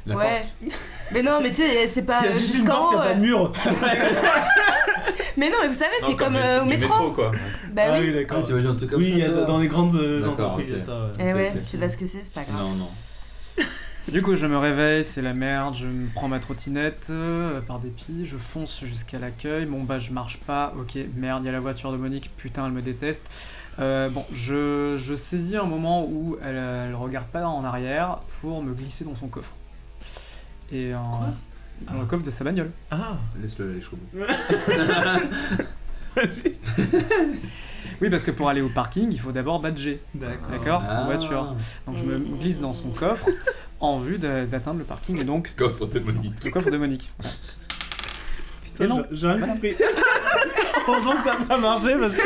La 0.10 0.18
ouais. 0.18 0.46
Mais 1.12 1.24
non, 1.24 1.40
mais 1.42 1.50
tu 1.50 1.56
sais, 1.58 1.88
c'est 1.88 2.06
pas 2.06 2.20
Il 2.22 2.26
y 2.26 2.30
a 2.30 2.32
juste 2.34 2.50
une 2.50 2.60
jusqu'en 2.62 2.76
porte, 2.76 2.92
il 2.94 2.96
n'y 2.98 3.02
a 3.02 3.06
pas 3.06 3.14
de 3.16 3.20
mur. 3.22 3.52
Mais 5.38 5.50
non, 5.50 5.56
mais 5.62 5.68
vous 5.70 5.74
savez, 5.74 5.92
c'est 6.06 6.16
comme 6.16 6.34
les 6.34 6.40
euh, 6.40 6.62
au 6.62 6.64
du 6.64 6.70
métro. 6.70 7.12
quoi. 7.12 7.32
Bah 7.72 7.84
ah 7.88 7.92
oui. 7.94 8.08
oui, 8.08 8.14
d'accord. 8.14 8.40
Ah, 8.42 8.46
tu 8.46 8.52
imagines 8.52 8.72
un 8.72 8.76
truc 8.76 8.90
comme 8.90 9.00
oui, 9.00 9.12
ça, 9.12 9.18
y 9.18 9.24
a 9.24 9.30
dans 9.46 9.58
les 9.58 9.68
grandes 9.70 9.96
euh, 9.96 10.28
entreprises, 10.28 10.68
il 10.68 10.74
y 10.74 10.76
a 10.76 10.80
ça. 10.80 11.06
ouais. 11.06 11.12
Eh 11.20 11.30
Ok, 11.32 11.36
ouais, 11.36 11.54
je 11.64 11.70
sais 11.70 11.78
pas 11.78 11.88
ce 11.88 11.98
que 11.98 12.06
c'est, 12.06 12.20
c'est 12.24 12.34
pas 12.34 12.44
grave. 12.44 12.62
Non, 12.62 12.72
non. 12.72 12.90
Du 14.12 14.22
coup, 14.22 14.36
je 14.36 14.48
me 14.48 14.58
réveille, 14.58 15.04
c'est 15.04 15.22
la 15.22 15.34
merde, 15.34 15.76
je 15.76 15.86
me 15.86 16.08
prends 16.14 16.28
ma 16.28 16.40
trottinette, 16.40 17.08
euh, 17.12 17.62
par 17.62 17.80
dépit, 17.80 18.26
je 18.26 18.38
fonce 18.38 18.84
jusqu'à 18.84 19.20
l'accueil, 19.20 19.66
mon 19.68 19.84
badge 19.84 20.10
marche 20.10 20.38
pas, 20.40 20.74
ok, 20.80 20.98
merde, 21.16 21.44
il 21.44 21.46
y 21.46 21.50
a 21.50 21.52
la 21.52 21.60
voiture 21.60 21.92
de 21.92 21.98
Monique, 21.98 22.32
putain, 22.36 22.66
elle 22.66 22.72
me 22.72 22.82
déteste. 22.82 23.24
Euh, 23.78 24.10
bon, 24.10 24.26
je, 24.34 24.96
je 24.98 25.16
saisis 25.16 25.58
un 25.58 25.64
moment 25.64 26.06
où 26.06 26.38
elle, 26.44 26.56
elle 26.56 26.96
regarde 26.96 27.28
pas 27.28 27.46
en 27.46 27.64
arrière 27.64 28.20
pour 28.42 28.64
me 28.64 28.74
glisser 28.74 29.06
dans 29.06 29.16
son 29.16 29.28
coffre. 29.28 29.54
Et 30.72 30.94
en, 30.94 31.22
dans 31.92 32.00
le 32.00 32.06
coffre 32.06 32.24
de 32.24 32.32
sa 32.32 32.44
bagnole. 32.44 32.72
Ah, 32.92 33.18
Laisse-le 33.42 33.70
aller 33.72 33.80
jusqu'au 33.82 33.98
bout. 34.14 34.20
vas-y. 36.16 36.56
Oui, 38.02 38.10
parce 38.10 38.24
que 38.24 38.32
pour 38.32 38.48
aller 38.50 38.62
au 38.62 38.70
parking, 38.70 39.10
il 39.12 39.20
faut 39.20 39.32
d'abord 39.32 39.60
badger. 39.60 40.02
D'accord. 40.14 40.50
D'accord 40.52 40.84
Ah. 40.88 41.02
En 41.02 41.06
voiture. 41.06 41.56
Donc 41.86 41.98
je 41.98 42.04
me 42.04 42.18
glisse 42.20 42.60
dans 42.62 42.74
son 42.74 42.90
coffre 42.90 43.28
en 43.80 43.98
vue 44.00 44.18
d'a- 44.18 44.46
d'atteindre 44.46 44.80
le 44.80 44.86
parking 44.86 45.20
et 45.20 45.24
donc 45.24 45.54
Coffre 45.56 45.86
de 45.86 46.00
Monique. 46.00 46.44
le 46.46 46.52
coffre 46.52 46.70
de 46.70 46.78
Monique. 46.78 47.12
Putain, 48.76 48.88
non. 48.88 49.04
j'ai- 49.12 49.28
rien 49.28 49.48
compris. 49.48 49.76
Heureusement 50.88 51.12
que 51.18 51.24
ça 51.24 51.38
n'a 51.40 51.46
pas 51.46 51.58
marché 51.58 51.96
parce 52.00 52.16
que. 52.16 52.22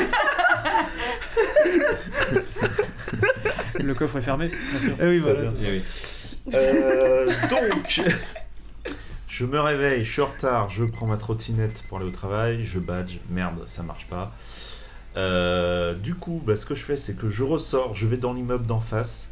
Le 3.83 3.93
coffre 3.93 4.17
est 4.17 4.21
fermé, 4.21 4.47
bien 4.49 4.79
sûr. 4.79 4.93
Eh 5.01 5.07
oui, 5.07 5.19
voilà. 5.19 5.51
Eh 5.65 5.71
oui. 5.71 5.81
Euh, 6.53 7.25
donc, 7.49 8.01
je 9.27 9.45
me 9.45 9.59
réveille, 9.59 10.03
je 10.03 10.11
suis 10.11 10.21
en 10.21 10.27
retard, 10.27 10.69
je 10.69 10.83
prends 10.83 11.07
ma 11.07 11.17
trottinette 11.17 11.83
pour 11.87 11.97
aller 11.97 12.07
au 12.07 12.11
travail, 12.11 12.63
je 12.63 12.79
badge, 12.79 13.19
merde, 13.29 13.63
ça 13.67 13.83
marche 13.83 14.07
pas. 14.07 14.31
Euh, 15.15 15.93
du 15.93 16.15
coup, 16.15 16.41
bah, 16.43 16.55
ce 16.55 16.65
que 16.65 16.73
je 16.73 16.83
fais, 16.83 16.97
c'est 16.97 17.15
que 17.15 17.29
je 17.29 17.43
ressors, 17.43 17.93
je 17.93 18.07
vais 18.07 18.17
dans 18.17 18.33
l'immeuble 18.33 18.65
d'en 18.65 18.79
face, 18.79 19.31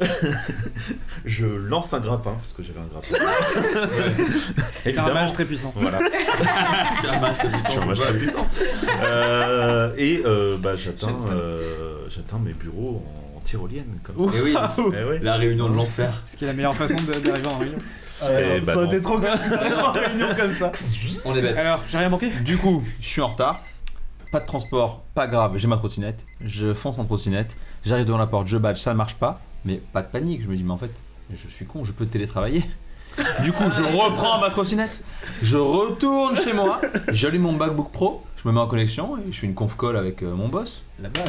je 1.24 1.46
lance 1.46 1.94
un 1.94 2.00
grappin, 2.00 2.32
parce 2.32 2.52
que 2.52 2.64
j'avais 2.64 2.80
un 2.80 2.86
grappin. 2.86 3.14
C'est 4.82 4.98
un 4.98 5.14
mage 5.14 5.32
très 5.32 5.44
puissant. 5.44 5.72
Voilà, 5.76 6.00
Je 6.00 6.98
suis 6.98 7.08
un 7.08 7.20
match, 7.20 7.36
je 7.44 7.70
suis 7.70 7.78
un 7.80 7.86
mage 7.86 8.00
très 8.00 8.12
puissant. 8.12 8.48
Euh, 9.04 9.94
et 9.96 10.22
euh, 10.24 10.56
bah, 10.58 10.74
j'atteins, 10.74 11.16
euh, 11.30 12.08
j'atteins 12.08 12.38
mes 12.38 12.52
bureaux 12.52 13.04
en 13.06 13.29
tyrolienne, 13.50 13.98
comme 14.02 14.18
ça. 14.20 14.36
Eh 14.36 14.40
oui, 14.40 14.54
Eh 14.78 15.04
ouais. 15.04 15.18
la 15.20 15.34
réunion 15.34 15.68
de 15.68 15.74
l'enfer. 15.76 16.22
Ce 16.26 16.36
qui 16.36 16.44
est 16.44 16.48
la 16.48 16.52
meilleure 16.54 16.74
façon 16.76 16.96
de- 16.96 17.18
d'arriver 17.20 17.46
en 17.48 17.58
réunion. 17.58 17.78
Ouais, 18.22 18.56
Eh 18.56 18.60
bah 18.60 18.72
ça 18.72 18.78
aurait 18.78 18.86
été 18.88 19.00
trop 19.02 19.18
cool 19.18 19.28
en 19.28 19.92
réunion 19.92 20.28
comme 20.36 20.52
ça. 20.52 20.70
On 21.24 21.34
est 21.36 21.42
bête. 21.42 21.56
Alors, 21.56 21.82
j'ai 21.88 21.98
rien 21.98 22.08
manqué 22.08 22.30
Du 22.44 22.56
coup, 22.58 22.82
je 23.00 23.06
suis 23.06 23.20
en 23.20 23.28
retard. 23.28 23.62
Pas 24.32 24.40
de 24.40 24.46
transport, 24.46 25.02
pas 25.14 25.26
grave, 25.26 25.54
j'ai 25.56 25.66
ma 25.66 25.76
trottinette. 25.76 26.24
Je 26.44 26.72
fonce 26.72 26.98
en 26.98 27.04
trottinette. 27.04 27.56
J'arrive 27.84 28.06
devant 28.06 28.18
la 28.18 28.26
porte, 28.28 28.46
je 28.46 28.58
badge, 28.58 28.78
ça 28.78 28.92
ne 28.92 28.96
marche 28.96 29.14
pas. 29.16 29.40
Mais 29.64 29.80
pas 29.92 30.02
de 30.02 30.06
panique, 30.06 30.42
je 30.44 30.48
me 30.48 30.54
dis, 30.56 30.62
mais 30.62 30.72
en 30.72 30.78
fait, 30.78 30.90
je 31.34 31.48
suis 31.48 31.66
con, 31.66 31.84
je 31.84 31.92
peux 31.92 32.06
télétravailler. 32.06 32.62
Du 33.42 33.50
coup, 33.50 33.64
je 33.70 33.82
reprends 33.82 34.40
ma 34.40 34.50
trottinette. 34.50 35.02
Je 35.42 35.56
retourne 35.56 36.36
chez 36.36 36.52
moi. 36.52 36.80
J'allume 37.08 37.42
mon 37.42 37.52
MacBook 37.52 37.90
Pro. 37.90 38.24
Je 38.42 38.48
me 38.48 38.54
mets 38.54 38.60
en 38.60 38.68
connexion 38.68 39.16
et 39.18 39.32
je 39.32 39.40
fais 39.40 39.46
une 39.48 39.54
conf 39.54 39.76
call 39.76 39.96
avec 39.96 40.22
euh, 40.22 40.32
mon 40.32 40.46
boss. 40.48 40.82
La 41.02 41.08
base. 41.08 41.24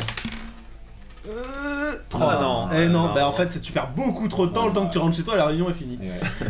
Euh, 1.29 1.91
Ah 2.15 2.39
non. 2.41 2.67
Eh 2.73 2.87
non, 2.87 3.09
Ah 3.09 3.13
bah 3.13 3.21
non. 3.21 3.27
en 3.27 3.31
fait, 3.33 3.61
tu 3.61 3.71
perds 3.71 3.91
beaucoup 3.95 4.27
trop 4.27 4.47
de 4.47 4.51
temps, 4.53 4.67
le 4.67 4.73
temps 4.73 4.87
que 4.87 4.91
tu 4.93 4.97
rentres 4.97 5.15
chez 5.17 5.23
toi, 5.23 5.35
la 5.37 5.45
réunion 5.47 5.69
est 5.69 5.73
finie. 5.73 5.99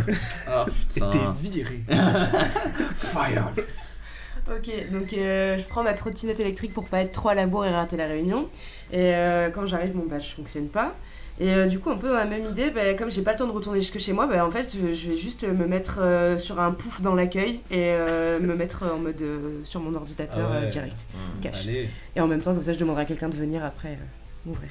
Ah 0.47 0.65
Et 0.95 0.99
t'es 0.99 1.17
viré. 1.41 1.83
Fire. 2.95 3.51
Ok, 4.49 4.91
donc 4.91 5.13
euh, 5.13 5.57
je 5.57 5.65
prends 5.65 5.83
ma 5.83 5.93
trottinette 5.93 6.39
électrique 6.39 6.73
pour 6.73 6.87
pas 6.89 7.01
être 7.01 7.11
trop 7.11 7.29
à 7.29 7.35
la 7.35 7.45
bourre 7.45 7.65
et 7.65 7.71
rater 7.73 7.95
la 7.97 8.07
réunion. 8.07 8.47
Et 8.91 9.13
euh, 9.13 9.49
quand 9.49 9.65
j'arrive, 9.65 9.95
mon 9.95 10.05
badge 10.05 10.33
fonctionne 10.35 10.67
pas. 10.67 10.95
Et 11.39 11.53
euh, 11.53 11.67
du 11.67 11.79
coup, 11.79 11.89
un 11.89 11.95
peu 11.97 12.09
dans 12.09 12.15
la 12.15 12.25
même 12.25 12.45
idée, 12.45 12.69
bah, 12.71 12.93
comme 12.97 13.09
j'ai 13.09 13.21
pas 13.21 13.31
le 13.33 13.37
temps 13.37 13.47
de 13.47 13.51
retourner 13.51 13.79
jusque 13.81 13.99
chez 13.99 14.13
moi, 14.13 14.27
bah, 14.27 14.45
en 14.45 14.51
fait, 14.51 14.75
je, 14.75 14.93
je 14.93 15.09
vais 15.09 15.17
juste 15.17 15.43
me 15.47 15.65
mettre 15.67 15.99
euh, 16.01 16.37
sur 16.37 16.59
un 16.59 16.71
pouf 16.71 17.01
dans 17.01 17.15
l'accueil 17.15 17.61
et 17.71 17.91
euh, 17.91 18.39
me 18.39 18.55
mettre 18.55 18.83
en 18.83 18.97
mode 18.99 19.21
euh, 19.21 19.59
sur 19.63 19.79
mon 19.79 19.95
ordinateur 19.95 20.49
Ah 20.51 20.59
ouais. 20.59 20.65
euh, 20.65 20.69
direct, 20.69 21.05
Mmh. 21.13 21.41
cash. 21.41 21.61
Allez. 21.67 21.89
Et 22.15 22.21
en 22.21 22.27
même 22.27 22.41
temps, 22.41 22.53
comme 22.53 22.63
ça, 22.63 22.73
je 22.73 22.79
demanderai 22.79 23.03
à 23.03 23.05
quelqu'un 23.05 23.29
de 23.29 23.35
venir 23.37 23.63
après 23.63 23.89
euh, 23.89 23.95
m'ouvrir. 24.45 24.69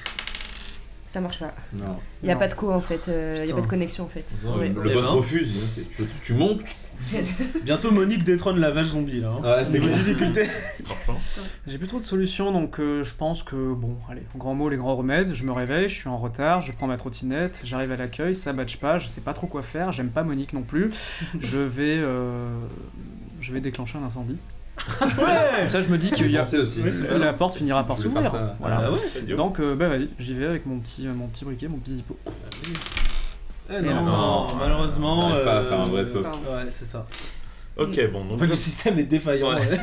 Ça 1.07 1.19
marche 1.19 1.39
pas. 1.39 1.53
Non. 1.73 1.97
Il 2.23 2.27
y 2.29 2.31
a 2.31 2.35
Non. 2.35 2.39
pas 2.39 2.47
de 2.47 2.53
co 2.53 2.71
en 2.71 2.79
fait, 2.79 3.09
euh, 3.09 3.35
il 3.41 3.49
y 3.49 3.51
a 3.51 3.55
pas 3.55 3.59
de 3.61 3.67
connexion 3.67 4.05
en 4.05 4.07
fait. 4.07 4.23
Non, 4.45 4.57
Ouais. 4.57 4.69
le 4.69 4.91
Eh 4.91 4.93
boss 4.93 5.03
ben. 5.03 5.09
refuse. 5.09 5.51
hein, 5.57 5.81
Tu, 5.91 6.03
tu 6.23 6.33
montes. 6.35 6.61
Bientôt 7.63 7.91
Monique 7.91 8.23
détrône 8.23 8.59
la 8.59 8.71
vache 8.71 8.87
zombie 8.87 9.19
là. 9.19 9.31
hein. 9.31 9.41
Ouais, 9.57 9.65
c'est 9.65 9.79
clair. 9.79 9.97
difficulté. 9.97 10.47
J'ai 11.67 11.77
plus 11.77 11.87
trop 11.87 11.99
de 11.99 12.05
solutions, 12.05 12.51
donc 12.53 12.79
euh, 12.79 13.03
je 13.03 13.13
pense 13.15 13.43
que, 13.43 13.73
bon, 13.73 13.97
allez, 14.09 14.21
en 14.35 14.37
grands 14.37 14.53
mots, 14.55 14.69
les 14.69 14.77
grands 14.77 14.95
remèdes, 14.95 15.33
je 15.33 15.43
me 15.43 15.51
réveille, 15.51 15.89
je 15.89 15.95
suis 15.95 16.07
en 16.09 16.17
retard, 16.17 16.61
je 16.61 16.71
prends 16.71 16.87
ma 16.87 16.95
trottinette, 16.97 17.59
j'arrive 17.65 17.91
à 17.91 17.97
l'accueil, 17.97 18.33
ça 18.35 18.53
badge 18.53 18.77
pas, 18.77 18.97
je 18.97 19.07
sais 19.07 19.21
pas 19.21 19.33
trop 19.33 19.47
quoi 19.47 19.63
faire, 19.63 19.91
j'aime 19.91 20.09
pas 20.11 20.23
Monique 20.23 20.53
non 20.53 20.61
plus, 20.63 20.91
je 21.39 21.57
vais, 21.57 21.97
euh, 21.99 22.49
je 23.41 23.51
vais 23.51 23.59
déclencher 23.61 23.97
un 23.97 24.03
incendie. 24.03 24.37
Ouais 24.99 25.59
Comme 25.59 25.69
ça, 25.69 25.81
je 25.81 25.89
me 25.89 25.97
dis 25.97 26.11
qu'il 26.11 26.31
y 26.31 26.37
a. 26.37 26.41
Aussi. 26.41 26.81
Euh, 26.81 27.17
la 27.17 27.33
porte 27.33 27.55
finira 27.55 27.83
par 27.85 27.99
s'ouvrir. 27.99 28.31
ça. 28.31 28.55
Voilà. 28.59 28.81
Ah 28.85 28.91
ouais. 28.91 29.35
Donc, 29.35 29.59
euh, 29.59 29.75
bah, 29.75 29.89
vas-y, 29.89 30.09
j'y 30.19 30.33
vais 30.33 30.45
avec 30.45 30.65
mon 30.65 30.79
petit, 30.79 31.07
euh, 31.07 31.13
mon 31.13 31.27
petit 31.27 31.45
briquet, 31.45 31.67
mon 31.67 31.77
petit 31.77 31.95
zippo. 31.97 32.17
Eh 33.69 33.81
non, 33.81 34.03
Non. 34.05 34.55
malheureusement. 34.55 35.29
Pas 35.29 35.35
à 35.35 35.59
euh, 35.59 35.69
faire 35.69 35.79
un 35.81 35.85
vrai 35.87 36.05
feu. 36.05 36.21
Pardon. 36.21 36.39
Ouais, 36.39 36.67
c'est 36.71 36.85
ça. 36.85 37.07
Ok, 37.77 38.11
bon, 38.11 38.21
En 38.21 38.25
donc 38.25 38.39
fait, 38.39 38.45
je, 38.45 38.49
le 38.51 38.55
système 38.57 38.99
est 38.99 39.05
défaillant. 39.05 39.53
Ouais. 39.55 39.79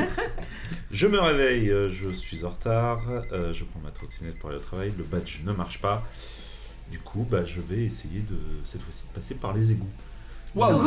je 0.90 1.06
me 1.06 1.20
réveille, 1.20 1.70
euh, 1.70 1.88
je 1.88 2.10
suis 2.10 2.44
en 2.44 2.50
retard, 2.50 2.98
euh, 3.32 3.52
je 3.52 3.64
prends 3.64 3.80
ma 3.80 3.90
trottinette 3.90 4.38
pour 4.40 4.48
aller 4.50 4.58
au 4.58 4.62
travail, 4.62 4.92
le 4.98 5.04
badge 5.04 5.40
ne 5.44 5.52
marche 5.52 5.80
pas. 5.80 6.02
Du 6.90 6.98
coup, 6.98 7.24
bah, 7.30 7.44
je 7.44 7.60
vais 7.60 7.84
essayer 7.84 8.20
de 8.20 8.36
cette 8.64 8.82
fois-ci 8.82 9.04
de 9.08 9.14
passer 9.14 9.34
par 9.36 9.52
les 9.54 9.70
égouts. 9.72 9.88
Waouh 10.54 10.82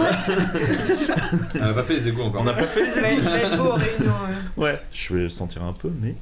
On 1.59 1.63
a 1.63 1.73
pas 1.73 1.83
fait 1.83 1.93
les 1.95 2.07
égouts 2.09 2.21
encore. 2.23 2.41
On 2.41 2.45
n'a 2.45 2.53
pas 2.53 2.63
fait 2.67 2.81
les 2.81 2.93
Je 2.93 2.99
vais, 2.99 3.15
je 3.15 3.21
vais 3.29 3.41
être 3.41 3.57
beau 3.57 3.69
aux 3.69 3.73
réunions. 3.73 4.13
euh. 4.57 4.61
Ouais, 4.61 4.81
je 4.93 5.13
vais 5.13 5.21
le 5.23 5.29
sentir 5.29 5.63
un 5.63 5.73
peu, 5.73 5.89
mais. 6.01 6.15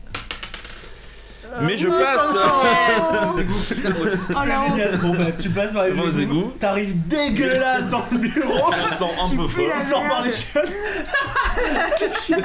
Mais 1.62 1.78
je 1.78 1.88
passe 1.88 2.34
Oh 4.32 4.40
la. 4.48 4.98
Bon 4.98 5.14
bah 5.16 5.32
tu 5.40 5.50
passes 5.52 5.72
par 5.72 5.84
les 5.86 5.92
égouts, 5.92 6.20
égouts. 6.20 6.54
t'arrives 6.60 7.06
dégueulasse 7.08 7.90
dans 7.92 8.04
le 8.12 8.18
bureau, 8.18 8.72
Je 8.90 8.96
sens 8.96 9.12
un 9.24 9.30
Tu 9.30 9.38
peu 9.38 9.48
fort. 9.48 9.66
tu 9.66 9.90
sors 9.90 10.04
par 10.10 10.24
les 10.24 10.32
chiottes, 10.32 10.72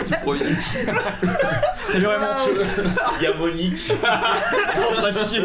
du 0.06 0.14
premier. 0.22 0.54
C'est 1.88 1.98
vraiment. 2.00 2.36
Il 3.18 3.22
y 3.22 3.26
a 3.28 3.34
Monique. 3.34 3.92
en 4.02 4.94
train 5.00 5.12
de 5.12 5.18
chier. 5.20 5.42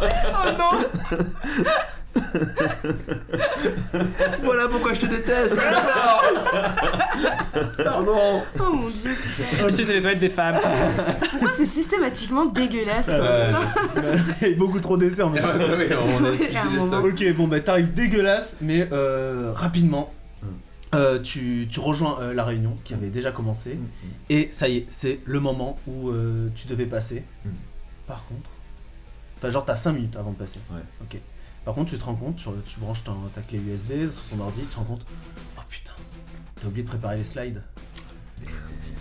Oh 0.00 0.50
non 0.58 0.72
Voilà 4.42 4.68
pourquoi 4.68 4.94
je 4.94 5.00
te 5.00 5.06
déteste. 5.06 5.56
Pardon. 7.84 8.42
Oh 8.58 8.72
mon 8.72 8.88
dieu 8.88 9.10
Ici, 9.68 9.84
c'est 9.84 9.94
les 9.94 10.00
toilettes 10.00 10.18
des 10.20 10.28
femmes. 10.28 10.56
Pourquoi 11.30 11.50
c'est 11.52 11.66
systématiquement 11.66 12.46
dégueulasse 12.46 13.06
quoi, 13.06 13.48
y 14.48 14.52
a 14.52 14.54
beaucoup 14.56 14.80
trop 14.80 14.96
d'essais 14.96 15.22
en 15.22 15.30
même 15.30 15.42
temps. 15.42 15.58
Ouais, 15.58 15.88
ouais. 15.88 17.10
Ok, 17.10 17.36
bon 17.36 17.46
bah 17.48 17.60
t'arrives 17.60 17.92
dégueulasse, 17.94 18.56
mais 18.60 18.88
euh, 18.92 19.52
rapidement, 19.54 20.12
euh, 20.94 21.18
tu, 21.20 21.68
tu 21.70 21.78
rejoins 21.80 22.18
euh, 22.20 22.34
la 22.34 22.44
réunion 22.44 22.76
qui 22.84 22.94
avait 22.94 23.08
déjà 23.10 23.30
commencé, 23.30 23.78
et 24.28 24.48
ça 24.50 24.68
y 24.68 24.78
est, 24.78 24.86
c'est 24.90 25.20
le 25.24 25.38
moment 25.38 25.78
où 25.86 26.08
euh, 26.08 26.48
tu 26.56 26.66
devais 26.66 26.86
passer. 26.86 27.22
Hmm. 27.44 27.50
Par 28.06 28.24
contre, 28.26 28.50
enfin 29.38 29.50
genre 29.50 29.64
t'as 29.64 29.76
5 29.76 29.92
minutes 29.92 30.16
avant 30.16 30.32
de 30.32 30.36
passer. 30.36 30.58
Ouais. 30.72 30.80
Ok. 31.02 31.20
Par 31.64 31.74
contre, 31.74 31.90
tu 31.90 31.98
te 31.98 32.04
rends 32.04 32.14
compte, 32.14 32.36
tu, 32.36 32.48
tu 32.66 32.80
branches 32.80 33.04
ta, 33.04 33.12
ta 33.34 33.40
clé 33.42 33.58
USB 33.58 34.10
sur 34.10 34.22
ton 34.30 34.40
ordi, 34.42 34.60
tu 34.62 34.66
te 34.66 34.76
rends 34.76 34.84
compte, 34.84 35.06
oh 35.58 35.60
putain, 35.68 35.92
t'as 36.60 36.66
oublié 36.68 36.82
de 36.84 36.88
préparer 36.88 37.18
les 37.18 37.24
slides. 37.24 37.62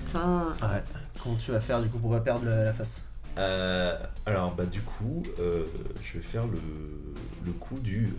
Putain. 0.06 0.56
Ouais. 0.62 0.84
Comment 1.22 1.36
tu 1.36 1.52
vas 1.52 1.62
faire 1.62 1.82
du 1.82 1.90
coup 1.90 2.00
pour 2.00 2.12
pas 2.12 2.20
perdre 2.20 2.46
la, 2.46 2.66
la 2.66 2.74
face? 2.74 3.06
Euh, 3.38 3.98
alors, 4.26 4.54
bah, 4.54 4.66
du 4.66 4.82
coup, 4.82 5.24
euh, 5.40 5.64
je 6.02 6.18
vais 6.18 6.24
faire 6.24 6.46
le, 6.46 6.60
le 7.46 7.52
coup 7.54 7.80
du. 7.80 8.14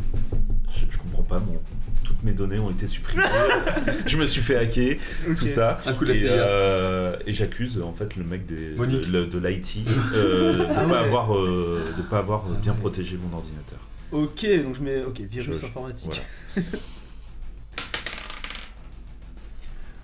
Je, 0.75 0.87
je 0.88 0.99
comprends 0.99 1.23
pas, 1.25 1.38
mon, 1.40 1.61
toutes 2.04 2.23
mes 2.23 2.32
données 2.32 2.59
ont 2.59 2.70
été 2.70 2.87
supprimées. 2.87 3.25
je 4.06 4.16
me 4.16 4.25
suis 4.25 4.40
fait 4.40 4.56
hacker, 4.56 4.97
tout 5.37 5.47
ça. 5.47 5.78
Un 5.87 5.92
coup 5.92 6.04
de 6.06 6.12
la 6.12 6.16
et 6.16 6.20
CIA. 6.23 6.30
euh, 6.32 7.16
et 7.26 7.32
j'accuse 7.35 7.82
en 7.82 7.92
fait 7.92 8.16
le 8.16 8.25
mec 8.25 8.47
des, 8.47 8.75
de, 8.75 9.25
de 9.25 9.38
l'IT 9.38 9.87
euh, 10.14 10.56
de 10.59 10.66
Ah 10.70 10.75
pas 10.75 10.87
ouais. 10.87 10.97
avoir, 10.99 11.37
euh, 11.37 11.85
de 11.99 12.02
pas 12.02 12.18
avoir 12.18 12.44
Ah 12.49 12.54
bien 12.62 12.73
protégé 12.73 13.18
mon 13.18 13.37
ordinateur. 13.37 13.80
Ok, 14.12 14.47
donc 14.64 14.75
je 14.76 14.83
mets 14.83 15.02
ok 15.05 15.21
virus 15.21 15.62
informatique. 15.64 16.21
Voilà. 16.55 16.69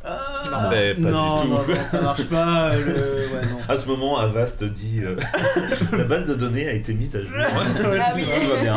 Ah, 0.09 0.41
Non, 0.53 0.71
mais 0.71 0.95
pas 0.95 1.01
non, 1.11 1.35
du 1.35 1.41
tout. 1.43 1.49
non, 1.49 1.59
non, 1.67 1.85
ça 1.91 2.01
marche 2.01 2.25
pas. 2.29 2.69
euh, 2.71 2.79
le... 2.87 3.35
Ouais, 3.35 3.43
non. 3.51 3.59
À 3.69 3.77
ce 3.77 3.89
moment, 3.89 4.19
Avast 4.19 4.63
dit 4.63 5.01
euh, 5.03 5.17
la 5.99 6.05
base 6.05 6.27
de 6.27 6.35
données 6.35 6.69
a 6.69 6.73
été 6.75 6.95
mise 6.95 7.17
à 7.17 7.23
jour. 7.25 7.33
Ouais, 7.33 7.99
Ah 8.01 8.13
oui. 8.15 8.23
Tout 8.23 8.49
va 8.49 8.63
bien. 8.63 8.77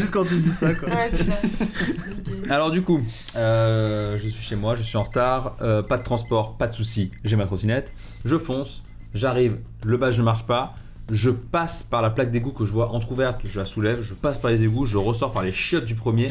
Juste 0.00 0.12
quand 0.14 0.24
tu 0.24 0.36
dis 0.36 0.48
ça 0.48 0.72
quoi. 0.74 0.88
Ouais, 0.88 1.10
ça. 1.10 1.24
Alors 2.54 2.70
du 2.70 2.80
coup, 2.80 3.02
euh, 3.36 4.18
je 4.22 4.28
suis 4.28 4.42
chez 4.42 4.56
moi, 4.56 4.76
je 4.76 4.82
suis 4.82 4.96
en 4.96 5.02
retard, 5.02 5.56
euh, 5.60 5.82
pas 5.82 5.98
de 5.98 6.02
transport, 6.04 6.56
pas 6.56 6.66
de 6.68 6.72
souci, 6.72 7.10
j'ai 7.22 7.36
ma 7.36 7.44
trottinette, 7.44 7.92
je 8.24 8.38
fonce, 8.38 8.82
j'arrive, 9.14 9.58
le 9.84 9.98
badge 9.98 10.16
ne 10.18 10.22
marche 10.24 10.44
pas, 10.46 10.74
je 11.10 11.30
passe 11.30 11.82
par 11.82 12.02
la 12.02 12.10
plaque 12.10 12.30
d'égout 12.30 12.52
que 12.52 12.64
je 12.64 12.72
vois 12.72 12.90
entrouverte, 12.92 13.40
je 13.44 13.58
la 13.58 13.66
soulève, 13.66 14.02
je 14.02 14.14
passe 14.14 14.38
par 14.38 14.50
les 14.50 14.64
égouts, 14.64 14.86
je 14.86 14.96
ressors 14.96 15.32
par 15.32 15.42
les 15.42 15.52
chiottes 15.52 15.84
du 15.84 15.94
premier, 15.94 16.30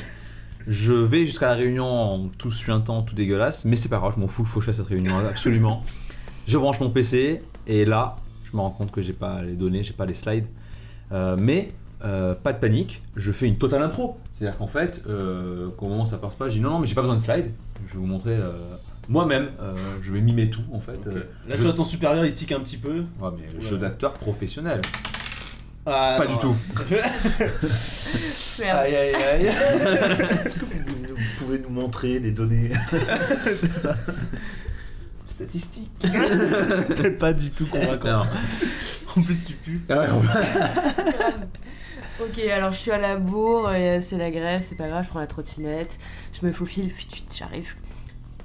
je 0.68 0.94
vais 0.94 1.26
jusqu'à 1.26 1.48
la 1.48 1.56
réunion 1.56 2.30
tout 2.38 2.52
suintant, 2.52 3.02
tout 3.02 3.16
dégueulasse, 3.16 3.66
mais 3.66 3.76
c'est 3.76 3.90
pas 3.90 3.98
grave, 3.98 4.14
je 4.16 4.22
m'en 4.22 4.28
fous, 4.28 4.46
faut 4.46 4.60
que 4.60 4.66
je 4.66 4.72
fasse 4.72 4.78
cette 4.78 4.88
réunion 4.88 5.16
absolument. 5.30 5.84
Je 6.48 6.58
branche 6.58 6.80
mon 6.80 6.90
PC 6.90 7.42
et 7.68 7.86
là, 7.86 8.18
je 8.46 8.56
me 8.56 8.62
rends 8.62 8.72
compte 8.72 8.92
que 8.92 9.02
j'ai 9.02 9.14
pas 9.14 9.42
les 9.42 9.54
données, 9.54 9.84
j'ai 9.84 9.94
pas 9.94 10.06
les 10.06 10.14
slides, 10.14 10.48
Euh, 11.12 11.36
mais 11.38 11.74
euh, 12.06 12.34
pas 12.34 12.54
de 12.54 12.60
panique, 12.60 13.02
je 13.16 13.32
fais 13.32 13.46
une 13.48 13.58
totale 13.58 13.84
impro. 13.84 14.18
C'est-à-dire 14.34 14.58
qu'en 14.58 14.68
fait, 14.68 15.02
euh, 15.08 15.70
qu'au 15.78 15.88
moment 15.88 16.04
où 16.04 16.06
ça 16.06 16.18
passe 16.18 16.36
pas, 16.36 16.50
je 16.50 16.54
dis 16.56 16.62
non, 16.62 16.72
non, 16.72 16.80
mais 16.80 16.88
j'ai 16.88 16.96
pas 16.96 17.02
besoin 17.02 17.18
de 17.18 17.22
slides. 17.22 17.52
Je 17.88 17.94
vais 17.94 18.00
vous 18.00 18.06
montrer 18.08 18.36
euh, 18.36 18.54
moi-même. 19.12 19.50
euh, 19.62 19.76
je 20.02 20.14
vais 20.14 20.22
mimer 20.22 20.50
tout 20.50 20.64
en 20.74 20.80
fait. 20.80 21.00
Euh, 21.08 21.14
Là, 21.48 21.52
je- 21.52 21.56
tu 21.58 21.62
vois 21.64 21.74
ton 21.74 21.84
supérieur, 21.84 22.26
il 22.26 22.34
tique 22.34 22.52
un 22.52 22.60
petit 22.62 22.78
peu. 22.78 23.04
Ouais, 23.20 23.30
mais 23.38 23.48
Oula. 23.60 23.68
jeu 23.70 23.78
d'acteur 23.78 24.14
professionnel. 24.14 24.82
Ah, 25.86 26.16
pas 26.18 26.26
non. 26.28 26.34
du 26.36 26.40
tout. 26.40 26.56
Aïe 28.64 28.96
aïe 28.96 29.16
aïe. 29.16 29.46
Est-ce 30.46 30.56
que 30.56 30.66
vous, 30.66 31.16
vous 31.16 31.24
pouvez 31.40 31.58
nous 31.60 31.70
montrer 31.70 32.20
les 32.20 32.32
données? 32.32 32.72
C'est 33.56 33.76
ça. 33.76 33.96
Statistique. 35.28 35.90
T'es 36.96 37.12
pas 37.12 37.34
du 37.34 37.50
tout 37.50 37.66
convaincant. 37.66 38.24
En 39.16 39.22
plus, 39.24 39.44
tu 39.46 39.54
pues. 39.54 39.80
Ah 39.90 40.00
ouais, 40.02 40.08
on 40.12 40.20
va- 40.20 40.42
Ok, 42.22 42.38
alors 42.54 42.72
je 42.72 42.78
suis 42.78 42.92
à 42.92 43.00
la 43.00 43.16
bourre, 43.18 43.74
et, 43.74 43.98
euh, 43.98 44.02
c'est 44.02 44.18
la 44.18 44.30
grève, 44.30 44.62
c'est 44.64 44.76
pas 44.78 44.88
grave, 44.88 45.04
je 45.06 45.10
prends 45.10 45.20
la 45.20 45.26
trottinette, 45.28 45.98
je 46.40 46.46
me 46.46 46.52
faufile, 46.52 46.90
puis 46.94 47.08
puis, 47.12 47.24
j'arrive. 47.36 47.74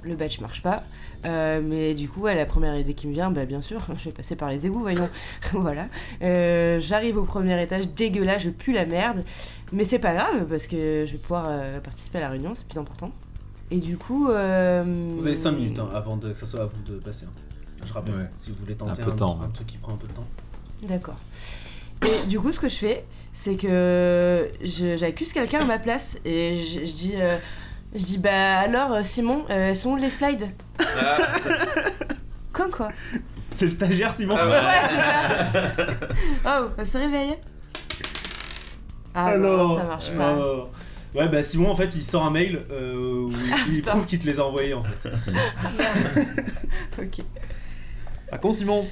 Le 0.07 0.15
badge 0.15 0.39
marche 0.39 0.61
pas. 0.61 0.83
Euh, 1.25 1.59
mais 1.63 1.93
du 1.93 2.07
coup, 2.07 2.21
ouais, 2.21 2.35
la 2.35 2.45
première 2.45 2.77
idée 2.77 2.93
qui 2.93 3.07
me 3.07 3.13
vient, 3.13 3.29
bah 3.31 3.45
bien 3.45 3.61
sûr, 3.61 3.81
je 3.97 4.05
vais 4.05 4.11
passer 4.11 4.35
par 4.35 4.49
les 4.49 4.65
égouts, 4.65 4.79
voyons. 4.79 5.09
voilà. 5.53 5.87
Euh, 6.21 6.79
J'arrive 6.79 7.17
au 7.17 7.23
premier 7.23 7.61
étage, 7.61 7.89
dégueulasse, 7.89 8.43
je 8.43 8.49
pue 8.49 8.71
la 8.71 8.85
merde. 8.85 9.23
Mais 9.73 9.83
c'est 9.83 9.99
pas 9.99 10.13
grave, 10.13 10.45
parce 10.49 10.67
que 10.67 11.03
je 11.05 11.11
vais 11.11 11.17
pouvoir 11.17 11.47
euh, 11.49 11.79
participer 11.81 12.19
à 12.19 12.21
la 12.21 12.29
réunion, 12.29 12.53
c'est 12.55 12.65
plus 12.67 12.79
important. 12.79 13.11
Et 13.69 13.77
du 13.79 13.97
coup. 13.97 14.29
euh, 14.29 14.83
Vous 15.17 15.27
avez 15.27 15.35
5 15.35 15.51
minutes 15.51 15.79
hein, 15.79 15.89
avant 15.93 16.15
de, 16.15 16.31
que 16.31 16.39
ce 16.39 16.45
soit 16.45 16.61
à 16.61 16.65
vous 16.65 16.81
de 16.87 16.99
passer. 16.99 17.25
hein. 17.25 17.83
Je 17.85 17.91
rappelle, 17.93 18.13
Ouais. 18.15 18.29
si 18.33 18.49
vous 18.51 18.55
voulez 18.59 18.75
tenter 18.75 19.01
Un 19.01 19.03
un, 19.03 19.05
peu 19.05 19.11
de 19.11 19.17
temps, 19.17 19.37
un 19.41 19.45
ouais. 19.47 19.53
truc 19.53 19.67
qui 19.67 19.77
prend 19.77 19.93
un 19.93 19.97
peu 19.97 20.07
de 20.07 20.13
temps. 20.13 20.25
D'accord. 20.83 21.17
Et 22.05 22.27
du 22.27 22.39
coup, 22.39 22.51
ce 22.51 22.59
que 22.59 22.69
je 22.69 22.75
fais, 22.75 23.03
c'est 23.33 23.55
que 23.55 24.49
j'accuse 24.61 25.33
quelqu'un 25.33 25.59
à 25.59 25.65
ma 25.65 25.79
place 25.79 26.17
et 26.25 26.57
je, 26.63 26.79
je 26.85 26.93
dis, 26.93 27.13
euh, 27.17 27.37
je 27.95 28.03
dis 28.03 28.17
bah 28.17 28.59
alors 28.59 28.93
euh, 28.93 29.03
Simon, 29.03 29.45
euh, 29.49 29.73
sont 29.73 29.91
où 29.91 29.95
les 29.95 30.09
slides? 30.09 30.49
Comme 32.51 32.71
quoi 32.71 32.89
C'est 33.55 33.65
le 33.65 33.71
stagiaire, 33.71 34.13
Simon. 34.13 34.35
Ah 34.39 34.47
Ouais, 34.47 34.55
c'est 34.89 34.95
ça. 34.95 35.97
Oh, 36.45 36.69
on 36.77 36.85
se 36.85 36.97
réveille. 36.97 37.35
Ah 39.15 39.37
non, 39.37 39.77
ça 39.77 39.83
marche 39.83 40.11
pas. 40.11 40.31
alors. 40.33 40.69
Ouais, 41.15 41.27
bah 41.29 41.41
Simon, 41.41 41.71
en 41.71 41.75
fait, 41.75 41.95
il 41.95 42.03
sort 42.03 42.25
un 42.25 42.29
mail 42.31 42.61
euh, 42.69 42.95
où 43.25 43.31
il- 43.31 43.69
il 43.69 43.75
putain. 43.77 43.91
prouve 43.91 44.05
qu'il 44.05 44.19
te 44.19 44.25
les 44.25 44.39
a 44.39 44.45
envoyés 44.45 44.73
en 44.73 44.83
fait. 44.83 45.09
Ok. 47.01 47.23
Pas 48.29 48.37
con, 48.37 48.53
Simon 48.53 48.85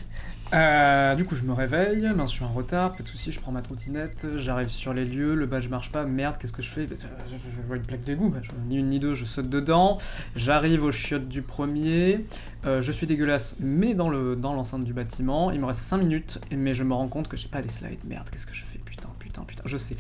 Euh, 0.54 1.16
du 1.16 1.25
coup, 1.25 1.36
je 1.36 1.44
me 1.44 1.54
réveille, 1.54 2.08
mince, 2.16 2.32
je 2.32 2.36
suis 2.36 2.46
en 2.46 2.54
retard, 2.54 2.94
pas 2.94 3.02
de 3.02 3.08
soucis, 3.08 3.32
je 3.32 3.40
prends 3.40 3.52
ma 3.52 3.62
trottinette, 3.62 4.28
j'arrive 4.38 4.70
sur 4.70 4.94
les 4.94 5.04
lieux, 5.04 5.34
le 5.34 5.46
badge 5.48 5.68
marche 5.70 5.92
pas, 5.92 6.06
merde, 6.06 6.38
qu'est-ce 6.38 6.54
que 6.54 6.62
je 6.62 6.70
fais? 6.70 6.88
Je, 6.88 7.68
vois 7.68 7.78
une 7.78 7.84
plaque 7.84 8.04
d'égout, 8.04 8.30
bah, 8.30 8.40
ni 8.68 8.78
une 8.78 8.90
ni 8.90 9.00
deux, 9.00 9.16
je 9.16 9.25
saute 9.25 9.50
dedans, 9.50 9.98
j'arrive 10.36 10.84
aux 10.84 10.92
chiottes 10.92 11.28
du 11.28 11.42
premier, 11.42 12.25
euh, 12.66 12.82
je 12.82 12.92
suis 12.92 13.08
dégueulasse, 13.08 13.58
mais 13.60 13.96
dans 13.96 14.10
le 14.10 14.36
dans 14.36 14.54
l'enceinte 14.54 14.84
du 14.84 14.94
bâtiment, 14.94 15.52
il 15.52 15.60
me 15.60 15.66
reste 15.66 15.82
5 15.82 15.98
minutes, 15.98 16.40
mais 16.52 16.74
je 16.74 16.84
me 16.84 16.94
rends 16.94 17.08
compte 17.08 17.28
que 17.28 17.38
j'ai 17.38 17.48
pas 17.48 17.62
les 17.62 17.70
slides, 17.70 18.06
merde, 18.06 18.30
qu'est-ce 18.32 18.46
que 18.46 18.54
je 18.54 18.66
fais? 18.66 18.80
Putain, 18.86 19.10
putain, 19.20 19.44
putain, 19.44 19.64
je 19.66 19.78
sais. 19.78 19.98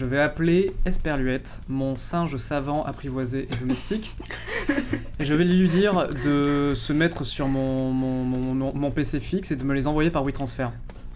Je 0.00 0.06
vais 0.06 0.18
appeler 0.18 0.72
Esperluette, 0.86 1.60
mon 1.68 1.94
singe 1.94 2.38
savant 2.38 2.84
apprivoisé 2.86 3.46
et 3.52 3.56
domestique. 3.56 4.16
Et 5.18 5.24
je 5.24 5.34
vais 5.34 5.44
lui 5.44 5.68
dire 5.68 6.08
de 6.24 6.72
se 6.74 6.94
mettre 6.94 7.22
sur 7.22 7.48
mon, 7.48 7.90
mon, 7.92 8.24
mon, 8.24 8.54
mon- 8.54 8.72
mon 8.74 8.90
PC 8.90 9.20
fixe 9.20 9.50
et 9.50 9.56
de 9.56 9.62
me 9.64 9.74
les 9.74 9.86
envoyer 9.86 10.08
par 10.10 10.24
WeTransfer. 10.24 10.68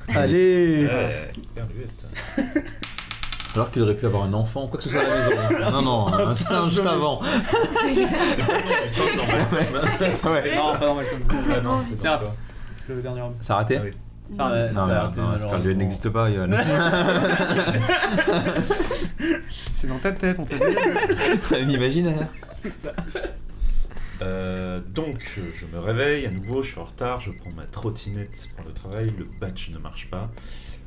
Allez 0.08 0.84
Ouais, 0.86 1.30
Esperluette. 1.34 2.66
Alors 3.54 3.70
qu'il 3.70 3.80
aurait 3.80 3.94
pu 3.96 4.04
avoir 4.04 4.24
un 4.24 4.34
enfant, 4.34 4.66
quoi 4.66 4.76
que 4.76 4.84
ce 4.84 4.90
soit 4.90 5.00
à 5.00 5.08
la 5.08 5.30
maison. 5.30 5.70
Non, 5.72 5.80
non, 5.80 6.08
un 6.12 6.36
singe 6.36 6.74
savant. 6.74 7.22
C'est 7.22 8.06
pas 9.98 10.04
le 10.04 10.10
singe. 10.10 10.30
Ouais. 10.44 10.54
Non, 10.54 10.72
pas 10.78 10.84
normal 10.84 11.06
comme 11.10 11.38
Ah 11.56 11.60
non, 11.62 11.78
c'est 12.86 12.94
le 12.94 13.00
dernier 13.00 13.22
homme. 13.22 13.36
Ça 13.40 13.54
a 13.54 13.56
raté 13.56 13.78
Ah 13.78 13.82
oui. 13.82 13.92
Ça 14.36 14.50
Ouais, 14.50 14.72
Non, 14.72 14.86
ça 14.86 15.10
non, 15.16 15.74
n'existe 15.74 16.08
pas, 16.08 16.30
Yohan. 16.30 16.50
C'est 19.72 19.86
dans 19.88 19.98
ta 19.98 20.12
tête, 20.12 20.38
on 20.38 20.44
t'a 20.44 20.56
dit. 20.56 20.64
Un 21.54 21.68
imaginaire. 21.68 22.28
Euh, 24.22 24.80
donc, 24.94 25.40
je 25.52 25.66
me 25.66 25.78
réveille 25.78 26.24
à 26.26 26.30
nouveau, 26.30 26.62
je 26.62 26.70
suis 26.70 26.80
en 26.80 26.84
retard, 26.84 27.20
je 27.20 27.32
prends 27.32 27.50
ma 27.52 27.64
trottinette 27.64 28.48
pour 28.56 28.64
le 28.66 28.72
travail, 28.72 29.12
le 29.18 29.28
badge 29.40 29.70
ne 29.70 29.78
marche 29.78 30.08
pas. 30.08 30.30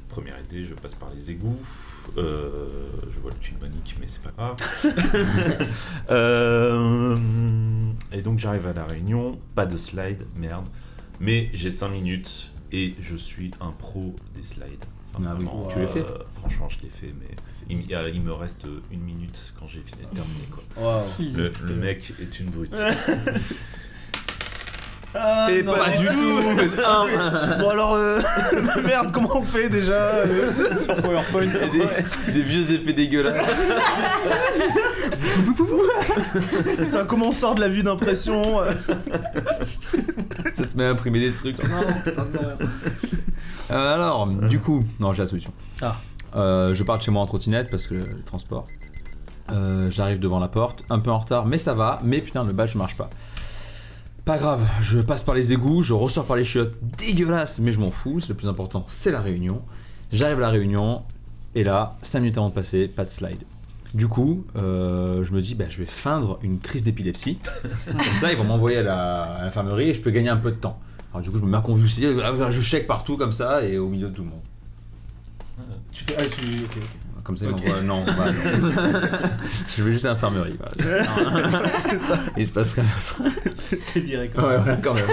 Première 0.10 0.40
idée, 0.40 0.64
je 0.64 0.74
passe 0.74 0.96
par 0.96 1.12
les 1.14 1.32
égouts. 1.32 1.60
Euh, 2.18 2.68
je 3.12 3.20
vois 3.20 3.32
le 3.32 3.38
cul 3.38 3.54
de 3.54 3.60
Monique, 3.60 3.98
mais 4.00 4.08
c'est 4.08 4.24
pas 4.24 4.32
grave. 4.36 4.56
Euh, 6.10 7.18
et 8.14 8.22
donc, 8.22 8.40
j'arrive 8.40 8.66
à 8.68 8.74
la 8.74 8.86
réunion, 8.86 9.38
pas 9.56 9.66
de 9.66 9.78
slide, 9.78 10.26
merde. 10.36 10.66
Mais 11.20 11.50
j'ai 11.54 11.72
5 11.72 11.90
minutes 11.90 12.52
et 12.72 12.94
je 13.00 13.16
suis 13.16 13.52
un 13.62 13.72
pro 13.72 14.16
des 14.36 14.44
slides. 14.44 14.86
Ah 15.26 15.36
oui, 15.40 15.48
tu 15.72 15.80
l'as 15.80 15.88
fait 15.88 16.02
euh, 16.02 16.20
Franchement, 16.36 16.70
je 16.70 16.80
l'ai 16.82 16.90
fait, 16.90 17.14
mais 17.20 17.36
il, 17.70 17.82
il 18.14 18.22
me 18.22 18.34
reste 18.34 18.68
une 18.92 19.02
minute 19.02 19.54
quand 19.60 19.68
j'ai 19.68 19.82
fini 19.82 20.02
de 20.12 20.16
terminer. 20.16 20.48
Quoi. 20.52 21.06
Le 21.64 21.76
mec 21.76 22.14
est 22.22 22.40
une 22.40 22.52
brute. 22.52 22.76
Ah, 25.20 25.48
Et 25.52 25.64
non, 25.64 25.74
pas 25.74 25.90
du 25.90 26.06
tout. 26.06 26.14
Bon 27.60 27.70
alors, 27.70 27.94
euh, 27.96 28.20
merde, 28.86 29.12
comment 29.12 29.38
on 29.38 29.44
fait 29.44 29.70
déjà 29.70 29.94
euh 29.94 30.52
Sur 30.74 30.96
PowerPoint. 30.98 31.46
des, 31.46 32.32
des 32.34 32.42
vieux 32.42 32.72
effets 32.72 32.94
dégueulasses. 32.94 33.46
Putain, 36.78 37.06
comment 37.06 37.28
on 37.28 37.32
sort 37.32 37.56
de 37.56 37.62
la 37.62 37.70
vue 37.70 37.84
d'impression 37.84 38.42
euh 38.62 38.72
Ça 40.56 40.68
se 40.68 40.78
met 40.78 40.86
à 40.86 40.90
imprimer 40.90 41.20
des 41.20 41.32
trucs. 41.34 41.58
Euh, 43.72 43.96
alors, 43.96 44.28
du 44.28 44.60
coup, 44.60 44.84
non, 45.00 45.14
j'ai 45.14 45.24
la 45.24 45.28
solution. 45.28 45.52
Ah. 45.82 45.98
Euh, 46.36 46.74
je 46.74 46.84
pars 46.84 46.98
de 46.98 47.04
chez 47.04 47.12
moi 47.12 47.22
en 47.22 47.26
trottinette 47.26 47.70
parce 47.70 47.88
que 47.88 47.96
le 47.96 48.22
transport. 48.26 48.68
Euh, 49.52 49.90
J'arrive 49.90 50.20
devant 50.20 50.40
la 50.40 50.50
porte, 50.50 50.84
un 50.90 51.00
peu 51.00 51.10
en 51.10 51.20
retard, 51.20 51.46
mais 51.46 51.58
ça 51.58 51.74
va. 51.74 52.00
Mais 52.04 52.20
putain, 52.20 52.44
le 52.44 52.54
badge 52.54 52.76
marche 52.76 52.98
pas. 52.98 53.10
Pas 54.28 54.38
grave, 54.38 54.68
je 54.82 55.00
passe 55.00 55.24
par 55.24 55.36
les 55.36 55.54
égouts, 55.54 55.82
je 55.84 55.94
ressors 55.94 56.26
par 56.26 56.36
les 56.36 56.44
chiottes, 56.44 56.76
dégueulasse, 56.98 57.60
mais 57.60 57.72
je 57.72 57.80
m'en 57.80 57.92
fous. 57.92 58.20
C'est 58.20 58.28
le 58.28 58.36
plus 58.36 58.50
important, 58.50 58.84
c'est 58.90 59.10
la 59.10 59.22
réunion. 59.22 59.62
J'arrive 60.12 60.40
à 60.40 60.42
la 60.42 60.50
réunion, 60.50 61.04
et 61.56 61.64
là, 61.64 61.96
5 62.02 62.20
minutes 62.20 62.38
avant 62.38 62.50
de 62.50 62.54
passer, 62.54 62.90
pas 62.90 63.06
de 63.06 63.10
slide. 63.10 63.44
Du 63.94 64.10
coup, 64.10 64.46
euh, 64.58 65.24
je 65.24 65.32
me 65.34 65.42
dis, 65.42 65.56
bah, 65.56 65.68
je 65.70 65.78
vais 65.78 65.86
feindre 65.86 66.40
une 66.44 66.60
crise 66.60 66.84
d'épilepsie. 66.84 67.40
Comme 67.90 68.20
ça, 68.20 68.30
ils 68.30 68.38
vont 68.38 68.44
m'envoyer 68.44 68.80
à 68.80 69.44
l'infirmerie 69.44 69.92
et 69.92 69.94
je 69.94 70.02
peux 70.02 70.12
gagner 70.12 70.28
un 70.28 70.36
peu 70.36 70.52
de 70.52 70.58
temps. 70.58 70.78
Alors 71.14 71.22
du 71.22 71.32
coup, 71.32 71.38
je 71.38 71.46
me 71.46 71.50
mets 71.50 71.58
à 71.58 71.62
convulser, 71.62 72.02
je 72.02 72.62
check 72.62 72.86
partout 72.86 73.16
comme 73.16 73.32
ça 73.32 73.64
et 73.64 73.78
au 73.78 73.88
milieu 73.88 74.10
de 74.10 74.14
tout 74.14 74.24
le 74.24 74.30
monde. 74.30 74.42
Tu 75.94 76.04
fais. 76.04 76.18
Ah, 76.20 76.24
tu. 76.24 76.66
Ok, 76.66 76.76
ok. 76.76 77.07
Comme 77.28 77.36
ça, 77.36 77.46
ils 77.46 77.52
Ok. 77.52 77.62
m'envoient. 77.68 77.82
Non, 77.84 78.06
bah, 78.06 78.14
non. 78.62 78.72
je 79.78 79.84
vais 79.84 79.92
juste 79.92 80.06
à 80.06 80.10
l'infirmerie. 80.10 80.58
Voilà. 80.80 81.04
C'est 81.90 82.00
ça. 82.00 82.20
Et 82.38 82.42
il 82.44 82.48
se 82.48 82.54
passe 82.54 82.74
rien. 82.74 82.86
T'es 83.94 84.00
viré 84.00 84.32
quand 84.34 84.44
Ouais, 84.44 84.54
même. 84.54 84.62
voilà, 84.64 84.78
quand 84.78 84.94
même. 84.94 85.06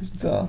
Putain. 0.00 0.48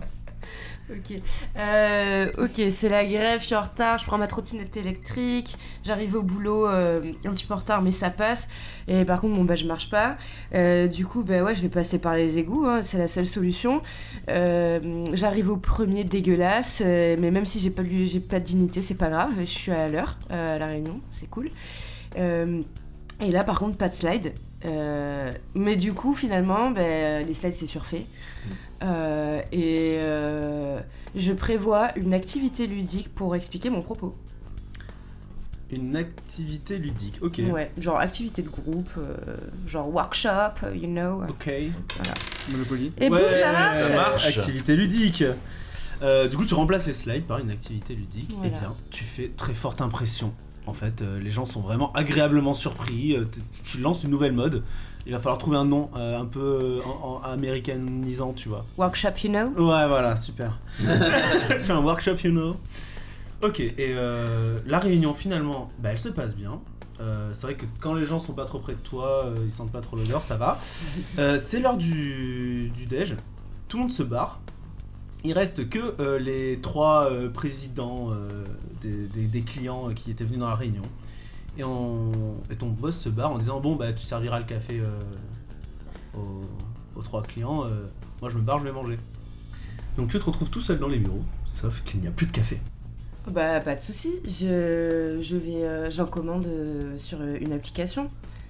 Ok. 0.91 1.21
Euh, 1.55 2.31
ok, 2.39 2.61
c'est 2.71 2.89
la 2.89 3.05
grève, 3.05 3.39
je 3.41 3.45
suis 3.45 3.55
en 3.55 3.61
retard, 3.61 3.99
je 3.99 4.05
prends 4.05 4.17
ma 4.17 4.25
trottinette 4.25 4.75
électrique, 4.75 5.55
j'arrive 5.85 6.15
au 6.15 6.23
boulot 6.23 6.67
euh, 6.67 7.13
un 7.25 7.31
petit 7.31 7.45
peu 7.45 7.53
en 7.53 7.57
retard, 7.57 7.83
mais 7.83 7.91
ça 7.91 8.09
passe. 8.09 8.47
Et 8.87 9.05
par 9.05 9.21
contre, 9.21 9.35
mon 9.35 9.43
badge 9.43 9.65
marche 9.65 9.89
pas. 9.91 10.17
Euh, 10.55 10.87
du 10.87 11.05
coup, 11.05 11.23
bah 11.23 11.43
ouais, 11.43 11.53
je 11.53 11.61
vais 11.61 11.69
passer 11.69 11.99
par 11.99 12.15
les 12.15 12.39
égouts, 12.39 12.65
hein, 12.65 12.81
c'est 12.81 12.97
la 12.97 13.07
seule 13.07 13.27
solution. 13.27 13.83
J'arrive 14.27 15.51
au 15.51 15.57
premier 15.57 16.03
dégueulasse, 16.03 16.81
mais 16.81 17.31
même 17.31 17.45
si 17.45 17.59
j'ai 17.59 17.69
pas, 17.69 17.83
j'ai 17.83 18.19
pas 18.19 18.39
de 18.39 18.45
dignité, 18.45 18.81
c'est 18.81 18.95
pas 18.95 19.09
grave, 19.09 19.31
je 19.39 19.45
suis 19.45 19.71
à 19.71 19.89
l'heure 19.89 20.17
à 20.29 20.57
la 20.57 20.67
réunion, 20.67 21.01
c'est 21.11 21.29
cool. 21.29 21.49
Et 22.15 23.31
là, 23.31 23.43
par 23.43 23.59
contre, 23.59 23.77
pas 23.77 23.89
de 23.89 23.93
slide. 23.93 24.33
Euh, 24.65 25.33
mais 25.53 25.75
du 25.75 25.93
coup, 25.93 26.15
finalement, 26.15 26.71
ben, 26.71 27.25
les 27.25 27.33
slides, 27.33 27.53
c'est 27.53 27.67
surfait. 27.67 28.05
Euh, 28.81 29.41
et 29.51 29.97
euh, 29.99 30.79
je 31.15 31.33
prévois 31.33 31.89
une 31.97 32.13
activité 32.13 32.67
ludique 32.67 33.13
pour 33.13 33.35
expliquer 33.35 33.69
mon 33.69 33.81
propos. 33.81 34.15
Une 35.71 35.95
activité 35.95 36.79
ludique, 36.79 37.19
ok. 37.21 37.41
Ouais, 37.51 37.71
genre 37.77 37.99
activité 37.99 38.41
de 38.41 38.49
groupe, 38.49 38.89
euh, 38.97 39.15
genre 39.67 39.87
workshop, 39.93 40.65
you 40.73 40.87
know. 40.87 41.21
Ok. 41.29 41.51
Monopoly. 42.51 42.91
Et 42.99 43.09
boum, 43.09 43.19
ça 43.19 43.51
marche 43.51 43.81
Ça 43.83 43.95
marche. 43.95 44.37
Activité 44.37 44.75
ludique. 44.75 45.23
Euh, 46.01 46.27
du 46.27 46.37
coup, 46.37 46.45
tu 46.45 46.55
remplaces 46.55 46.87
les 46.87 46.93
slides 46.93 47.25
par 47.25 47.37
une 47.37 47.51
activité 47.51 47.93
ludique. 47.93 48.31
Voilà. 48.35 48.47
Et 48.47 48.59
bien, 48.59 48.75
tu 48.89 49.03
fais 49.03 49.31
très 49.35 49.53
forte 49.53 49.81
impression. 49.81 50.33
En 50.69 50.73
fait, 50.73 51.01
euh, 51.01 51.19
les 51.19 51.31
gens 51.31 51.45
sont 51.45 51.61
vraiment 51.61 51.91
agréablement 51.93 52.53
surpris. 52.53 53.15
Euh, 53.15 53.25
tu 53.65 53.79
lances 53.79 54.03
une 54.03 54.11
nouvelle 54.11 54.33
mode. 54.33 54.63
Il 55.05 55.13
va 55.13 55.19
falloir 55.19 55.39
trouver 55.39 55.57
un 55.57 55.65
nom 55.65 55.89
euh, 55.95 56.19
un 56.19 56.25
peu 56.25 56.79
en, 56.85 57.07
en 57.07 57.21
américanisant, 57.23 58.33
tu 58.33 58.49
vois. 58.49 58.65
Workshop, 58.77 59.09
you 59.23 59.29
know? 59.31 59.47
Ouais, 59.57 59.87
voilà, 59.87 60.15
super. 60.15 60.59
J'ai 60.79 61.71
un 61.71 61.81
workshop, 61.81 62.17
you 62.23 62.31
know. 62.31 62.55
Ok, 63.41 63.59
et 63.61 63.75
euh, 63.79 64.59
la 64.67 64.79
réunion 64.79 65.13
finalement, 65.13 65.71
bah, 65.79 65.89
elle 65.91 65.97
se 65.97 66.09
passe 66.09 66.35
bien. 66.35 66.59
Euh, 67.01 67.31
c'est 67.33 67.47
vrai 67.47 67.55
que 67.55 67.65
quand 67.79 67.93
les 67.95 68.05
gens 68.05 68.19
sont 68.19 68.33
pas 68.33 68.45
trop 68.45 68.59
près 68.59 68.73
de 68.73 68.79
toi, 68.79 69.33
ils 69.43 69.51
sentent 69.51 69.71
pas 69.71 69.81
trop 69.81 69.95
l'odeur, 69.95 70.21
ça 70.21 70.37
va. 70.37 70.59
C'est 71.39 71.59
l'heure 71.59 71.77
du, 71.77 72.71
du 72.75 72.85
déj, 72.85 73.15
tout 73.67 73.77
le 73.77 73.83
monde 73.83 73.93
se 73.93 74.03
barre. 74.03 74.39
Il 75.23 75.33
reste 75.33 75.67
que 75.69 75.95
euh, 75.99 76.17
les 76.17 76.59
trois 76.61 77.11
euh, 77.11 77.29
présidents 77.29 78.11
euh, 78.11 78.45
des, 78.81 79.07
des- 79.07 79.27
des 79.27 79.41
clients 79.41 79.89
euh, 79.89 79.93
qui 79.93 80.11
étaient 80.11 80.23
venus 80.23 80.39
dans 80.39 80.47
la 80.49 80.55
réunion. 80.55 80.83
Et, 81.57 81.63
on, 81.63 82.11
et 82.49 82.55
ton 82.55 82.67
boss 82.69 82.97
se 82.97 83.09
barre 83.09 83.31
en 83.31 83.37
disant 83.37 83.59
Bon, 83.59 83.75
bah 83.75 83.91
tu 83.91 84.03
serviras 84.05 84.39
le 84.39 84.45
café 84.45 84.79
euh, 84.79 84.87
aux, 86.17 86.45
aux 86.97 87.01
trois 87.01 87.21
clients, 87.23 87.65
euh, 87.65 87.85
moi 88.21 88.29
je 88.29 88.37
me 88.37 88.41
barre, 88.41 88.59
je 88.59 88.63
vais 88.65 88.71
manger. 88.71 88.97
Donc 89.97 90.09
tu 90.09 90.17
te 90.19 90.23
retrouves 90.23 90.49
tout 90.49 90.61
seul 90.61 90.79
dans 90.79 90.87
les 90.87 90.99
bureaux, 90.99 91.23
sauf 91.45 91.83
qu'il 91.83 91.99
n'y 91.99 92.07
a 92.07 92.11
plus 92.11 92.25
de 92.27 92.31
café. 92.31 92.59
Bah, 93.27 93.59
pas 93.59 93.75
de 93.75 93.81
souci. 93.81 94.13
Je, 94.23 95.17
je 95.21 95.35
vais, 95.37 95.63
euh, 95.65 95.91
j'en 95.91 96.05
commande 96.05 96.47
euh, 96.47 96.97
sur 96.97 97.21
une 97.21 97.51
application 97.51 98.09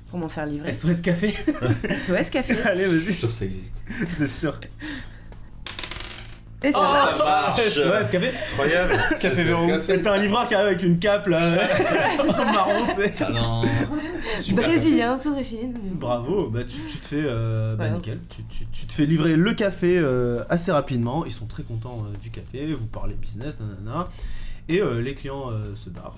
pour 0.09 0.19
m'en 0.19 0.29
faire 0.29 0.45
livrer. 0.45 0.71
SOS 0.73 1.01
Café 1.01 1.33
SOS 1.97 2.29
Café. 2.29 2.61
Allez, 2.61 2.85
vas-y, 2.85 3.13
sûr 3.13 3.29
que 3.29 3.33
ça 3.33 3.45
existe. 3.45 3.83
c'est 4.17 4.27
sûr. 4.27 4.59
Et 6.61 6.71
ça 6.73 6.77
Oh, 6.79 6.81
marche. 6.81 7.17
ça 7.17 7.25
marche 7.25 7.61
SOS 7.69 8.11
Café 8.11 8.31
Incroyable 8.51 8.93
Café 9.21 9.43
Véro. 9.43 9.67
Et 9.87 10.01
t'as 10.01 10.13
un 10.13 10.17
livreur 10.17 10.47
qui 10.47 10.55
arrive 10.55 10.67
avec 10.67 10.83
une 10.83 10.99
cape 10.99 11.27
là, 11.27 11.39
c'est 12.17 12.45
marrant, 12.45 12.85
tu 12.87 12.95
sais. 13.01 13.13
Ah 13.25 13.29
non. 13.31 13.63
Brésilien, 14.53 15.17
tout 15.17 15.35
refine. 15.35 15.73
Bravo, 15.93 16.49
bah 16.49 16.61
tu, 16.67 16.77
tu 16.91 16.97
te 16.97 17.07
fais 17.07 17.23
euh, 17.23 17.75
bah, 17.75 17.85
Ouais. 17.85 17.91
nickel, 17.91 18.19
tu, 18.29 18.43
tu- 18.43 18.65
tu 18.71 18.85
te 18.85 18.91
fais 18.93 19.05
livrer 19.05 19.35
le 19.37 19.53
café 19.53 19.97
euh, 19.97 20.43
assez 20.49 20.71
rapidement, 20.71 21.25
ils 21.25 21.31
sont 21.31 21.45
très 21.45 21.63
contents 21.63 22.05
euh, 22.05 22.17
du 22.21 22.29
café, 22.29 22.73
vous 22.73 22.87
parlez 22.87 23.13
business, 23.15 23.59
nanana, 23.59 24.07
et 24.67 24.81
euh, 24.81 25.01
les 25.01 25.15
clients 25.15 25.51
euh, 25.51 25.75
se 25.75 25.89
barrent. 25.89 26.17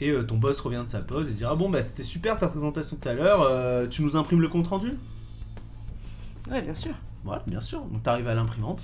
Et 0.00 0.10
euh, 0.10 0.22
ton 0.24 0.36
boss 0.36 0.60
revient 0.60 0.82
de 0.84 0.88
sa 0.88 1.00
pause 1.00 1.28
et 1.28 1.32
dit 1.32 1.44
ah 1.46 1.54
bon 1.54 1.68
bah 1.70 1.80
c'était 1.82 2.02
super 2.02 2.38
ta 2.38 2.48
présentation 2.48 2.96
tout 3.00 3.08
à 3.08 3.12
l'heure, 3.14 3.42
euh, 3.48 3.86
tu 3.86 4.02
nous 4.02 4.16
imprimes 4.16 4.40
le 4.42 4.48
compte 4.48 4.66
rendu? 4.68 4.92
Ouais, 6.50 6.60
bien 6.62 6.74
sûr. 6.74 6.92
Voilà, 7.24 7.42
bien 7.46 7.60
sûr. 7.60 7.80
Donc 7.82 8.02
t'arrives 8.02 8.28
à 8.28 8.34
l'imprimante 8.34 8.80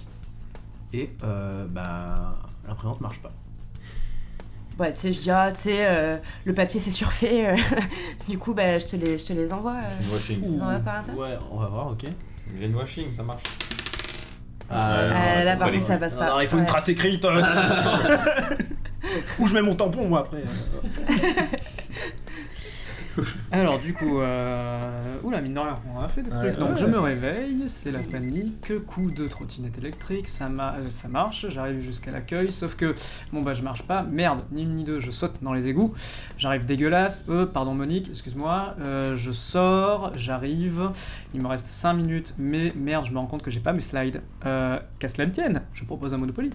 et 0.92 1.10
euh, 1.24 1.66
bah 1.68 2.36
l'imprimante 2.66 3.00
marche 3.00 3.20
pas. 3.20 3.32
Ouais, 4.78 4.92
tu 4.92 4.98
sais, 4.98 5.12
je 5.14 5.20
dis, 5.20 5.30
ah, 5.30 5.50
tu 5.54 5.60
sais, 5.62 5.86
euh, 5.86 6.18
le 6.44 6.52
papier 6.52 6.80
c'est 6.80 6.90
surfait. 6.90 7.48
euh. 7.48 7.56
du 8.28 8.36
coup, 8.38 8.52
bah, 8.52 8.78
je 8.78 8.84
te 8.86 8.96
les, 8.96 9.16
je 9.16 9.24
te 9.24 9.32
les 9.32 9.50
envoie. 9.52 9.72
euh. 9.76 9.98
Greenwashing. 10.02 10.42
Ils 10.44 10.62
envoient 10.62 10.78
par 10.80 10.96
internet 10.96 11.20
Ouais, 11.20 11.38
on 11.50 11.58
va 11.60 11.66
voir, 11.68 11.86
ok. 11.92 12.04
Greenwashing, 12.58 13.10
ça 13.12 13.22
marche. 13.22 13.42
Ah, 14.68 14.98
Euh, 14.98 15.08
non, 15.08 15.14
là, 15.14 15.42
c'est 15.44 15.58
par 15.58 15.68
pas 15.68 15.72
contre, 15.74 15.86
ça 15.86 15.96
passe 15.96 16.14
pas. 16.14 16.28
non, 16.28 16.40
il 16.40 16.48
faut 16.48 16.56
une 16.56 16.62
Ouais. 16.64 16.68
trace 16.68 16.88
écrite. 16.88 17.24
euh, 17.24 17.42
Ou 19.38 19.46
je 19.46 19.54
mets 19.54 19.62
mon 19.62 19.74
tampon 19.76 20.08
moi 20.08 20.20
après. 20.20 20.42
Alors 23.52 23.78
du 23.78 23.92
coup, 23.92 24.20
euh... 24.20 25.16
oula 25.22 25.40
mine 25.40 25.54
de 25.54 25.58
rien, 25.60 25.76
on 25.94 26.00
a 26.00 26.08
fait 26.08 26.22
des 26.22 26.30
trucs. 26.30 26.42
Ouais, 26.44 26.56
Donc 26.56 26.70
ouais. 26.70 26.76
je 26.76 26.86
me 26.86 26.98
réveille, 26.98 27.62
c'est 27.66 27.90
la 27.92 28.00
panique, 28.00 28.84
coup 28.86 29.10
de 29.10 29.26
trottinette 29.28 29.78
électrique, 29.78 30.28
ça, 30.28 30.48
ma- 30.48 30.74
euh, 30.74 30.90
ça 30.90 31.08
marche, 31.08 31.46
j'arrive 31.48 31.80
jusqu'à 31.80 32.10
l'accueil, 32.10 32.50
sauf 32.52 32.74
que 32.76 32.94
bon 33.32 33.42
bah 33.42 33.54
je 33.54 33.62
marche 33.62 33.82
pas, 33.84 34.02
merde, 34.02 34.40
ni 34.52 34.62
une 34.62 34.74
ni 34.74 34.84
deux, 34.84 35.00
je 35.00 35.10
saute 35.10 35.34
dans 35.42 35.52
les 35.52 35.68
égouts, 35.68 35.94
j'arrive 36.36 36.64
dégueulasse, 36.64 37.26
euh, 37.28 37.46
pardon 37.46 37.74
Monique, 37.74 38.08
excuse-moi, 38.08 38.74
euh, 38.80 39.16
je 39.16 39.32
sors, 39.32 40.12
j'arrive, 40.16 40.90
il 41.34 41.42
me 41.42 41.46
reste 41.48 41.66
5 41.66 41.94
minutes, 41.94 42.34
mais 42.38 42.72
merde, 42.76 43.06
je 43.06 43.12
me 43.12 43.18
rends 43.18 43.26
compte 43.26 43.42
que 43.42 43.50
j'ai 43.50 43.60
pas 43.60 43.72
mes 43.72 43.80
slides. 43.80 44.20
Qu'à 44.42 45.08
cela 45.08 45.26
ne 45.26 45.30
tienne, 45.32 45.62
je 45.74 45.84
propose 45.84 46.14
un 46.14 46.18
Monopoly. 46.18 46.50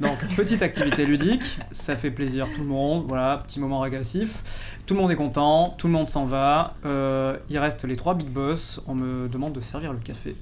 Donc, 0.00 0.18
petite 0.36 0.62
activité 0.62 1.04
ludique, 1.04 1.58
ça 1.70 1.94
fait 1.94 2.10
plaisir 2.10 2.48
tout 2.54 2.62
le 2.62 2.66
monde, 2.68 3.04
voilà, 3.06 3.42
petit 3.46 3.60
moment 3.60 3.80
régressif. 3.80 4.74
Tout 4.86 4.94
le 4.94 5.00
monde 5.00 5.10
est 5.10 5.16
content, 5.16 5.74
tout 5.76 5.86
le 5.88 5.92
monde 5.92 6.08
s'en 6.08 6.24
va. 6.24 6.74
euh, 6.86 7.36
il 7.50 7.58
reste 7.58 7.84
les 7.84 7.96
trois 7.96 8.14
big 8.14 8.28
boss, 8.28 8.80
on 8.86 8.94
me 8.94 9.28
demande 9.28 9.52
de 9.52 9.60
servir 9.60 9.92
le 9.92 9.98
café. 9.98 10.36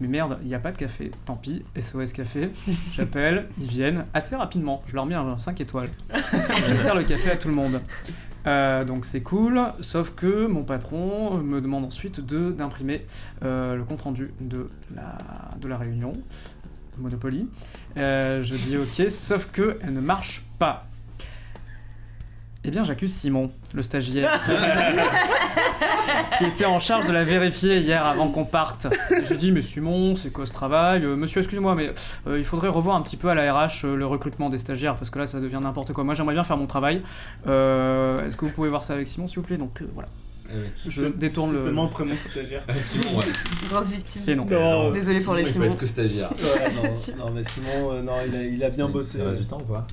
Mais 0.00 0.08
merde, 0.08 0.38
il 0.42 0.48
n'y 0.48 0.54
a 0.54 0.58
pas 0.58 0.72
de 0.72 0.78
café, 0.78 1.10
tant 1.26 1.36
pis, 1.36 1.62
SOS 1.78 2.12
Café, 2.12 2.50
j'appelle, 2.92 3.48
ils 3.58 3.66
viennent 3.66 4.06
assez 4.14 4.34
rapidement, 4.34 4.82
je 4.86 4.94
leur 4.94 5.04
mets 5.04 5.14
un 5.14 5.36
5 5.38 5.60
étoiles. 5.60 5.90
je 6.66 6.74
sers 6.76 6.94
le 6.94 7.04
café 7.04 7.32
à 7.32 7.36
tout 7.36 7.48
le 7.48 7.54
monde. 7.54 7.80
Euh, 8.46 8.84
donc 8.84 9.04
c'est 9.04 9.20
cool, 9.20 9.60
sauf 9.80 10.14
que 10.16 10.46
mon 10.46 10.64
patron 10.64 11.38
me 11.38 11.60
demande 11.60 11.84
ensuite 11.84 12.24
de 12.24 12.50
d'imprimer 12.50 13.06
euh, 13.44 13.76
le 13.76 13.84
compte 13.84 14.02
rendu 14.02 14.32
de 14.40 14.68
la, 14.96 15.16
de 15.60 15.68
la 15.68 15.76
réunion, 15.76 16.12
Monopoly. 16.98 17.48
Euh, 17.96 18.42
je 18.42 18.54
dis 18.54 18.76
ok, 18.76 19.10
sauf 19.10 19.48
que 19.52 19.78
elle 19.82 19.92
ne 19.92 20.00
marche 20.00 20.44
pas. 20.58 20.86
Eh 22.64 22.70
bien, 22.70 22.84
j'accuse 22.84 23.12
Simon, 23.12 23.50
le 23.74 23.82
stagiaire, 23.82 24.40
qui 26.38 26.44
était 26.44 26.64
en 26.64 26.78
charge 26.78 27.08
de 27.08 27.12
la 27.12 27.24
vérifier 27.24 27.80
hier 27.80 28.06
avant 28.06 28.28
qu'on 28.28 28.44
parte. 28.44 28.86
Et 29.10 29.24
je 29.24 29.34
dis, 29.34 29.50
mais 29.50 29.62
Simon, 29.62 30.14
c'est 30.14 30.30
quoi 30.30 30.46
ce 30.46 30.52
travail? 30.52 31.04
Euh, 31.04 31.16
Monsieur, 31.16 31.40
excusez-moi, 31.40 31.74
mais 31.74 31.92
euh, 32.28 32.38
il 32.38 32.44
faudrait 32.44 32.68
revoir 32.68 32.94
un 32.94 33.02
petit 33.02 33.16
peu 33.16 33.28
à 33.30 33.34
la 33.34 33.52
RH 33.52 33.84
euh, 33.84 33.96
le 33.96 34.06
recrutement 34.06 34.48
des 34.48 34.58
stagiaires, 34.58 34.94
parce 34.94 35.10
que 35.10 35.18
là, 35.18 35.26
ça 35.26 35.40
devient 35.40 35.58
n'importe 35.60 35.92
quoi. 35.92 36.04
Moi, 36.04 36.14
j'aimerais 36.14 36.34
bien 36.34 36.44
faire 36.44 36.56
mon 36.56 36.66
travail. 36.66 37.02
Est-ce 37.46 38.36
que 38.36 38.44
vous 38.44 38.52
pouvez 38.52 38.68
voir 38.68 38.84
ça 38.84 38.92
avec 38.94 39.08
Simon, 39.08 39.26
s'il 39.26 39.40
vous 39.40 39.44
plaît? 39.46 39.56
Donc 39.56 39.82
euh, 39.82 39.86
je 40.88 41.02
détourne 41.06 41.52
le. 41.52 41.58
Simplement 41.58 41.88
prénom 41.88 42.14
stagiaire. 42.30 42.64
Simon, 42.72 43.18
ouais. 43.18 43.24
Grosse 43.68 43.90
victime. 43.90 44.22
Et 44.28 44.34
non. 44.34 44.44
Non, 44.46 44.90
Désolé 44.92 45.20
pour 45.20 45.34
les 45.34 45.42
Il 45.42 45.46
peut 45.46 45.52
Simons. 45.52 45.64
être 45.72 45.76
que 45.78 45.86
stagiaire. 45.86 46.30
Ouais, 46.32 47.14
non, 47.18 47.30
mais 47.30 47.42
Simon, 47.42 47.92
euh, 47.92 48.02
non, 48.02 48.14
il 48.26 48.34
a, 48.36 48.42
il 48.44 48.64
a 48.64 48.70
bien 48.70 48.88
bossé. 48.88 49.18
Le 49.18 49.28
résultat 49.28 49.56
ou 49.56 49.60
pas 49.64 49.86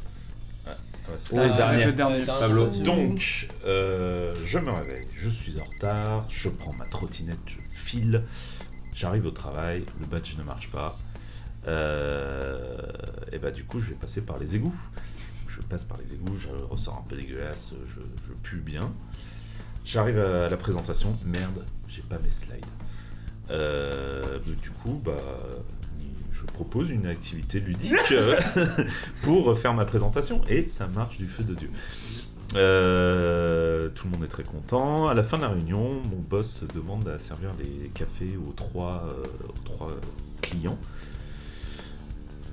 Ouais, 0.67 0.73
c'est- 1.17 1.33
Oh, 1.33 1.39
Ah, 1.39 1.47
les 1.47 1.55
derniers. 1.55 1.85
le 1.85 1.93
dernier. 1.93 2.19
Pablo. 2.25 2.67
peu- 2.67 2.83
Donc, 2.83 3.47
euh, 3.65 4.35
je 4.45 4.59
me 4.59 4.69
réveille, 4.71 5.07
je 5.15 5.27
suis 5.29 5.59
en 5.59 5.63
retard, 5.65 6.25
je 6.29 6.49
prends 6.49 6.73
ma 6.73 6.85
trottinette, 6.87 7.37
je 7.47 7.55
file, 7.71 8.23
j'arrive 8.93 9.25
au 9.25 9.31
travail, 9.31 9.83
le 9.99 10.05
badge 10.05 10.37
ne 10.37 10.43
marche 10.43 10.69
pas. 10.69 10.99
Euh, 11.67 12.77
et 13.31 13.37
bah 13.39 13.51
du 13.51 13.63
coup, 13.63 13.79
je 13.79 13.89
vais 13.89 13.95
passer 13.95 14.21
par 14.21 14.37
les 14.39 14.55
égouts. 14.55 14.75
Je 15.47 15.61
passe 15.61 15.83
par 15.83 15.97
les 15.97 16.13
égouts, 16.13 16.37
je 16.37 16.47
ressors 16.69 17.03
un 17.05 17.09
peu 17.09 17.15
dégueulasse, 17.15 17.73
je, 17.85 17.99
je 18.27 18.33
pue 18.43 18.57
bien. 18.61 18.91
J'arrive 19.85 20.19
à 20.19 20.49
la 20.49 20.57
présentation, 20.57 21.17
merde, 21.25 21.65
j'ai 21.87 22.01
pas 22.01 22.19
mes 22.19 22.29
slides. 22.29 22.65
Euh, 23.51 24.39
du 24.61 24.69
coup, 24.69 25.01
bah, 25.03 25.17
je 26.31 26.45
propose 26.45 26.91
une 26.91 27.07
activité 27.07 27.59
ludique 27.59 27.93
euh, 28.11 28.39
pour 29.23 29.57
faire 29.57 29.73
ma 29.73 29.85
présentation 29.85 30.41
et 30.47 30.67
ça 30.67 30.87
marche 30.87 31.17
du 31.17 31.27
feu 31.27 31.43
de 31.43 31.55
Dieu. 31.55 31.71
Euh, 32.55 33.89
tout 33.89 34.07
le 34.07 34.11
monde 34.13 34.23
est 34.23 34.29
très 34.29 34.43
content. 34.43 35.07
À 35.07 35.13
la 35.13 35.23
fin 35.23 35.37
de 35.37 35.43
la 35.43 35.49
réunion, 35.49 36.01
mon 36.09 36.19
boss 36.19 36.63
demande 36.73 37.07
à 37.07 37.19
servir 37.19 37.51
les 37.59 37.89
cafés 37.89 38.37
aux 38.37 38.53
trois, 38.53 39.03
aux 39.47 39.65
trois 39.65 39.91
clients. 40.41 40.77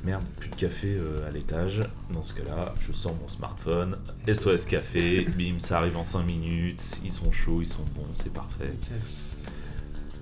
Merde, 0.07 0.23
plus 0.38 0.51
de 0.51 0.55
café 0.55 0.95
euh, 0.95 1.27
à 1.27 1.33
l'étage. 1.33 1.83
Dans 2.12 2.23
ce 2.23 2.33
cas-là, 2.35 2.77
je 2.79 2.92
sors 2.92 3.12
mon 3.21 3.27
smartphone, 3.27 3.99
SOS 4.33 4.64
Café, 4.66 5.27
bim, 5.37 5.59
ça 5.59 5.79
arrive 5.79 5.97
en 5.97 6.05
5 6.05 6.23
minutes. 6.23 7.01
Ils 7.03 7.11
sont 7.11 7.33
chauds, 7.33 7.61
ils 7.61 7.66
sont 7.66 7.83
bons, 7.97 8.07
c'est 8.12 8.33
parfait. 8.33 8.71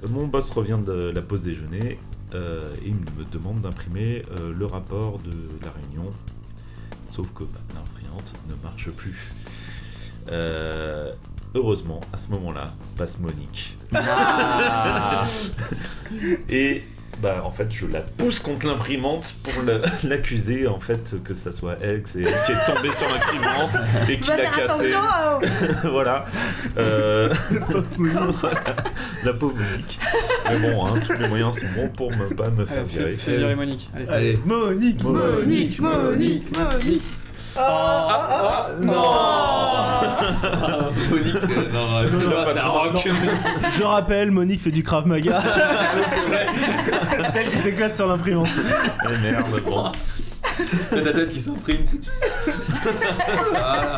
Mon 0.08 0.26
boss 0.26 0.48
revient 0.48 0.78
de 0.86 1.12
la 1.14 1.20
pause 1.20 1.42
déjeuner 1.42 1.98
euh, 2.32 2.74
et 2.82 2.88
il 2.88 2.94
me 2.94 3.30
demande 3.30 3.60
d'imprimer 3.60 4.24
euh, 4.30 4.54
le 4.56 4.64
rapport 4.64 5.18
de 5.18 5.36
la 5.62 5.70
réunion. 5.70 6.10
Sauf 7.10 7.26
que 7.34 7.44
bah, 7.44 7.60
l'imprimante 7.74 8.32
ne 8.48 8.54
marche 8.62 8.88
plus. 8.90 9.34
Euh, 10.30 11.12
heureusement, 11.54 12.00
à 12.10 12.16
ce 12.16 12.30
moment-là, 12.30 12.72
passe 12.96 13.20
Monique. 13.20 13.76
Ah. 13.92 15.26
Et 16.48 16.84
bah 17.20 17.42
en 17.44 17.50
fait, 17.50 17.68
je 17.70 17.86
la 17.86 18.00
pousse 18.00 18.38
contre 18.40 18.66
l'imprimante 18.66 19.34
pour 19.42 19.62
la- 19.64 19.78
l'accuser 20.08 20.66
en 20.66 20.80
fait 20.80 21.14
que 21.24 21.32
ça 21.34 21.52
soit 21.52 21.76
elle, 21.80 22.02
que 22.02 22.08
c'est 22.08 22.20
elle 22.22 22.26
qui 22.46 22.52
est 22.52 22.74
tombée 22.74 22.94
sur 22.94 23.08
l'imprimante 23.08 23.76
et 24.08 24.18
qui 24.18 24.28
l'a 24.30 24.36
cassée. 24.46 24.62
attention 24.94 25.00
voilà. 25.90 26.26
Euh, 26.78 27.32
voilà. 27.96 28.26
La 29.24 29.32
pauvre 29.32 29.54
Monique. 29.56 29.98
Mais 30.50 30.56
bon, 30.58 30.86
hein, 30.86 30.94
tous 31.06 31.12
les 31.18 31.28
moyens 31.28 31.58
sont 31.60 31.66
bons 31.76 31.88
pour 31.90 32.10
me, 32.10 32.34
pas 32.34 32.50
me 32.50 32.64
faire 32.64 32.84
virer. 32.84 33.12
fais 33.14 33.36
virer 33.36 33.54
Monique. 33.54 33.88
Allez. 33.94 34.08
Allez. 34.08 34.38
Monique, 34.44 35.02
Monique, 35.02 35.80
Monique, 35.80 36.56
Monique. 36.58 37.02
Ah, 37.56 38.08
ah, 38.10 38.66
ah, 38.66 38.70
non 38.80 38.92
Monique, 41.08 41.36
euh, 41.36 41.70
non, 41.72 42.02
Non, 42.02 42.92
non, 42.92 42.92
Monique. 42.92 43.08
Celle 47.34 47.50
qui 47.50 47.58
t'éclate 47.58 47.96
sur 47.96 48.06
l'imprimante. 48.06 48.48
Eh 49.04 49.16
merde, 49.18 49.60
bon. 49.64 49.92
T'as 50.90 51.00
ta 51.00 51.12
tête 51.12 51.30
qui 51.32 51.40
s'imprime. 51.40 51.84
c'est- 51.84 52.00
Voilà. 53.50 53.96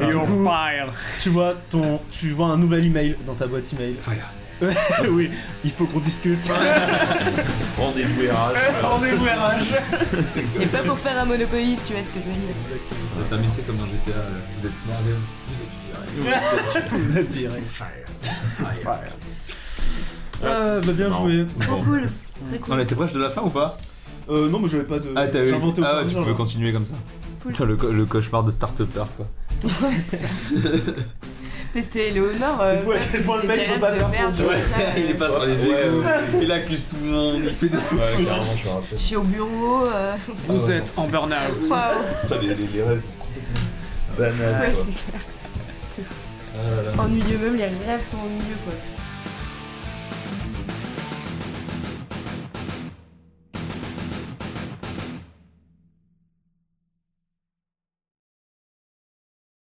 Et 0.00 0.12
coup, 0.12 0.44
fired. 0.44 0.90
tu 1.20 1.28
vois, 1.30 1.54
ton, 1.70 2.00
tu 2.10 2.30
vois 2.30 2.48
un 2.48 2.56
nouvel 2.56 2.86
email 2.86 3.16
dans 3.26 3.34
ta 3.34 3.46
boîte 3.46 3.70
email. 3.72 3.96
Fire. 4.00 4.28
oui, 5.10 5.30
il 5.64 5.70
faut 5.70 5.84
qu'on 5.86 6.00
discute. 6.00 6.48
Rendez-vous 7.78 8.22
RH. 8.22 8.82
Rendez-vous 8.82 9.24
RH. 9.26 9.74
Et 10.62 10.66
pas 10.66 10.78
pour 10.78 10.98
faire 10.98 11.18
un 11.20 11.26
Monopoly, 11.26 11.76
si 11.76 11.84
tu 11.84 11.92
vois 11.92 12.02
ce 12.02 12.08
que 12.08 12.20
je 12.24 12.28
veux 12.28 12.32
dire. 12.32 12.54
Vous 13.14 13.22
êtes 13.22 13.32
amusé 13.32 13.62
comme 13.66 13.76
dans 13.76 13.84
GTA, 13.84 14.16
euh, 14.16 14.40
vous 14.58 14.66
êtes 14.66 14.86
mort 14.86 15.02
Vous 16.90 17.18
êtes 17.18 17.30
viré. 17.32 17.60
Ah, 20.44 20.80
bah 20.84 20.92
bien 20.92 21.08
Non. 21.08 21.16
joué. 21.22 21.46
Trop 21.60 21.76
cool. 21.82 22.04
Très 22.50 22.60
On 22.72 22.78
était 22.78 22.94
proche 22.94 23.12
de 23.12 23.20
la 23.20 23.30
fin 23.30 23.42
ou 23.42 23.50
pas? 23.50 23.78
Euh, 24.28 24.48
non, 24.48 24.58
mais 24.58 24.68
j'avais 24.68 24.84
pas 24.84 24.98
de. 24.98 25.08
Ah, 25.16 25.26
t'as 25.28 25.42
eu. 25.42 25.48
J'ai 25.48 25.54
inventé 25.54 25.80
au 25.80 25.84
Ah, 25.84 25.88
fur 25.88 25.96
et 25.96 25.98
à 25.98 26.02
ouais, 26.02 26.02
tu 26.02 26.06
mesure, 26.14 26.24
peux 26.24 26.30
là. 26.30 26.36
continuer 26.36 26.72
comme 26.72 26.86
ça. 26.86 26.94
Cool. 27.42 27.52
Putain, 27.52 27.64
le, 27.64 27.76
co- 27.76 27.90
le 27.92 28.04
cauchemar 28.06 28.42
de 28.44 28.50
start-upper 28.50 29.04
quoi. 29.16 29.26
Ouais, 29.64 29.94
c'est 29.98 30.16
ça. 30.18 30.26
Mais 31.74 31.82
c'était 31.82 32.10
Léonore. 32.10 32.60
euh, 32.62 32.74
C'est 32.78 32.84
fou 32.84 32.92
à 32.92 32.96
quel 33.12 33.22
point 33.22 33.42
le 33.42 33.48
mec 33.48 33.68
veut 33.74 33.80
pas 33.80 33.90
comme 33.98 34.12
ça, 34.12 34.18
il 34.96 35.02
est 35.04 35.14
euh, 35.14 35.18
pas 35.18 35.28
sur 35.30 35.44
les 35.44 35.64
égouts, 35.64 36.02
il 36.42 36.52
accuse 36.52 36.86
tout 36.88 36.96
le 37.04 37.10
monde, 37.10 37.34
il 37.44 37.50
fait 37.54 37.68
des 37.68 37.76
Ouais, 37.76 37.82
carrément, 38.24 38.42
je 38.56 38.64
me 38.68 38.72
rappelle. 38.72 38.88
Je 38.92 38.96
suis 38.96 39.16
au 39.16 39.22
bureau. 39.22 39.86
euh, 39.86 40.14
Vous 40.48 40.70
Ah, 40.70 40.74
êtes 40.74 40.92
en 40.96 41.06
burn-out. 41.08 41.68
Waouh. 41.70 41.80
Putain, 42.22 42.38
les, 42.40 42.48
les, 42.48 42.54
les 42.54 42.82
rêves 42.82 43.02
Ouais, 44.18 44.72
quoi. 44.72 44.84
c'est 44.84 45.10
clair. 45.10 46.06
Ah 46.54 46.70
là 46.70 46.82
là. 46.96 47.02
Ennuyeux, 47.02 47.38
même 47.38 47.56
les 47.56 47.64
rêves 47.64 48.06
sont 48.10 48.16
ennuyeux 48.18 48.56
quoi. 48.64 48.72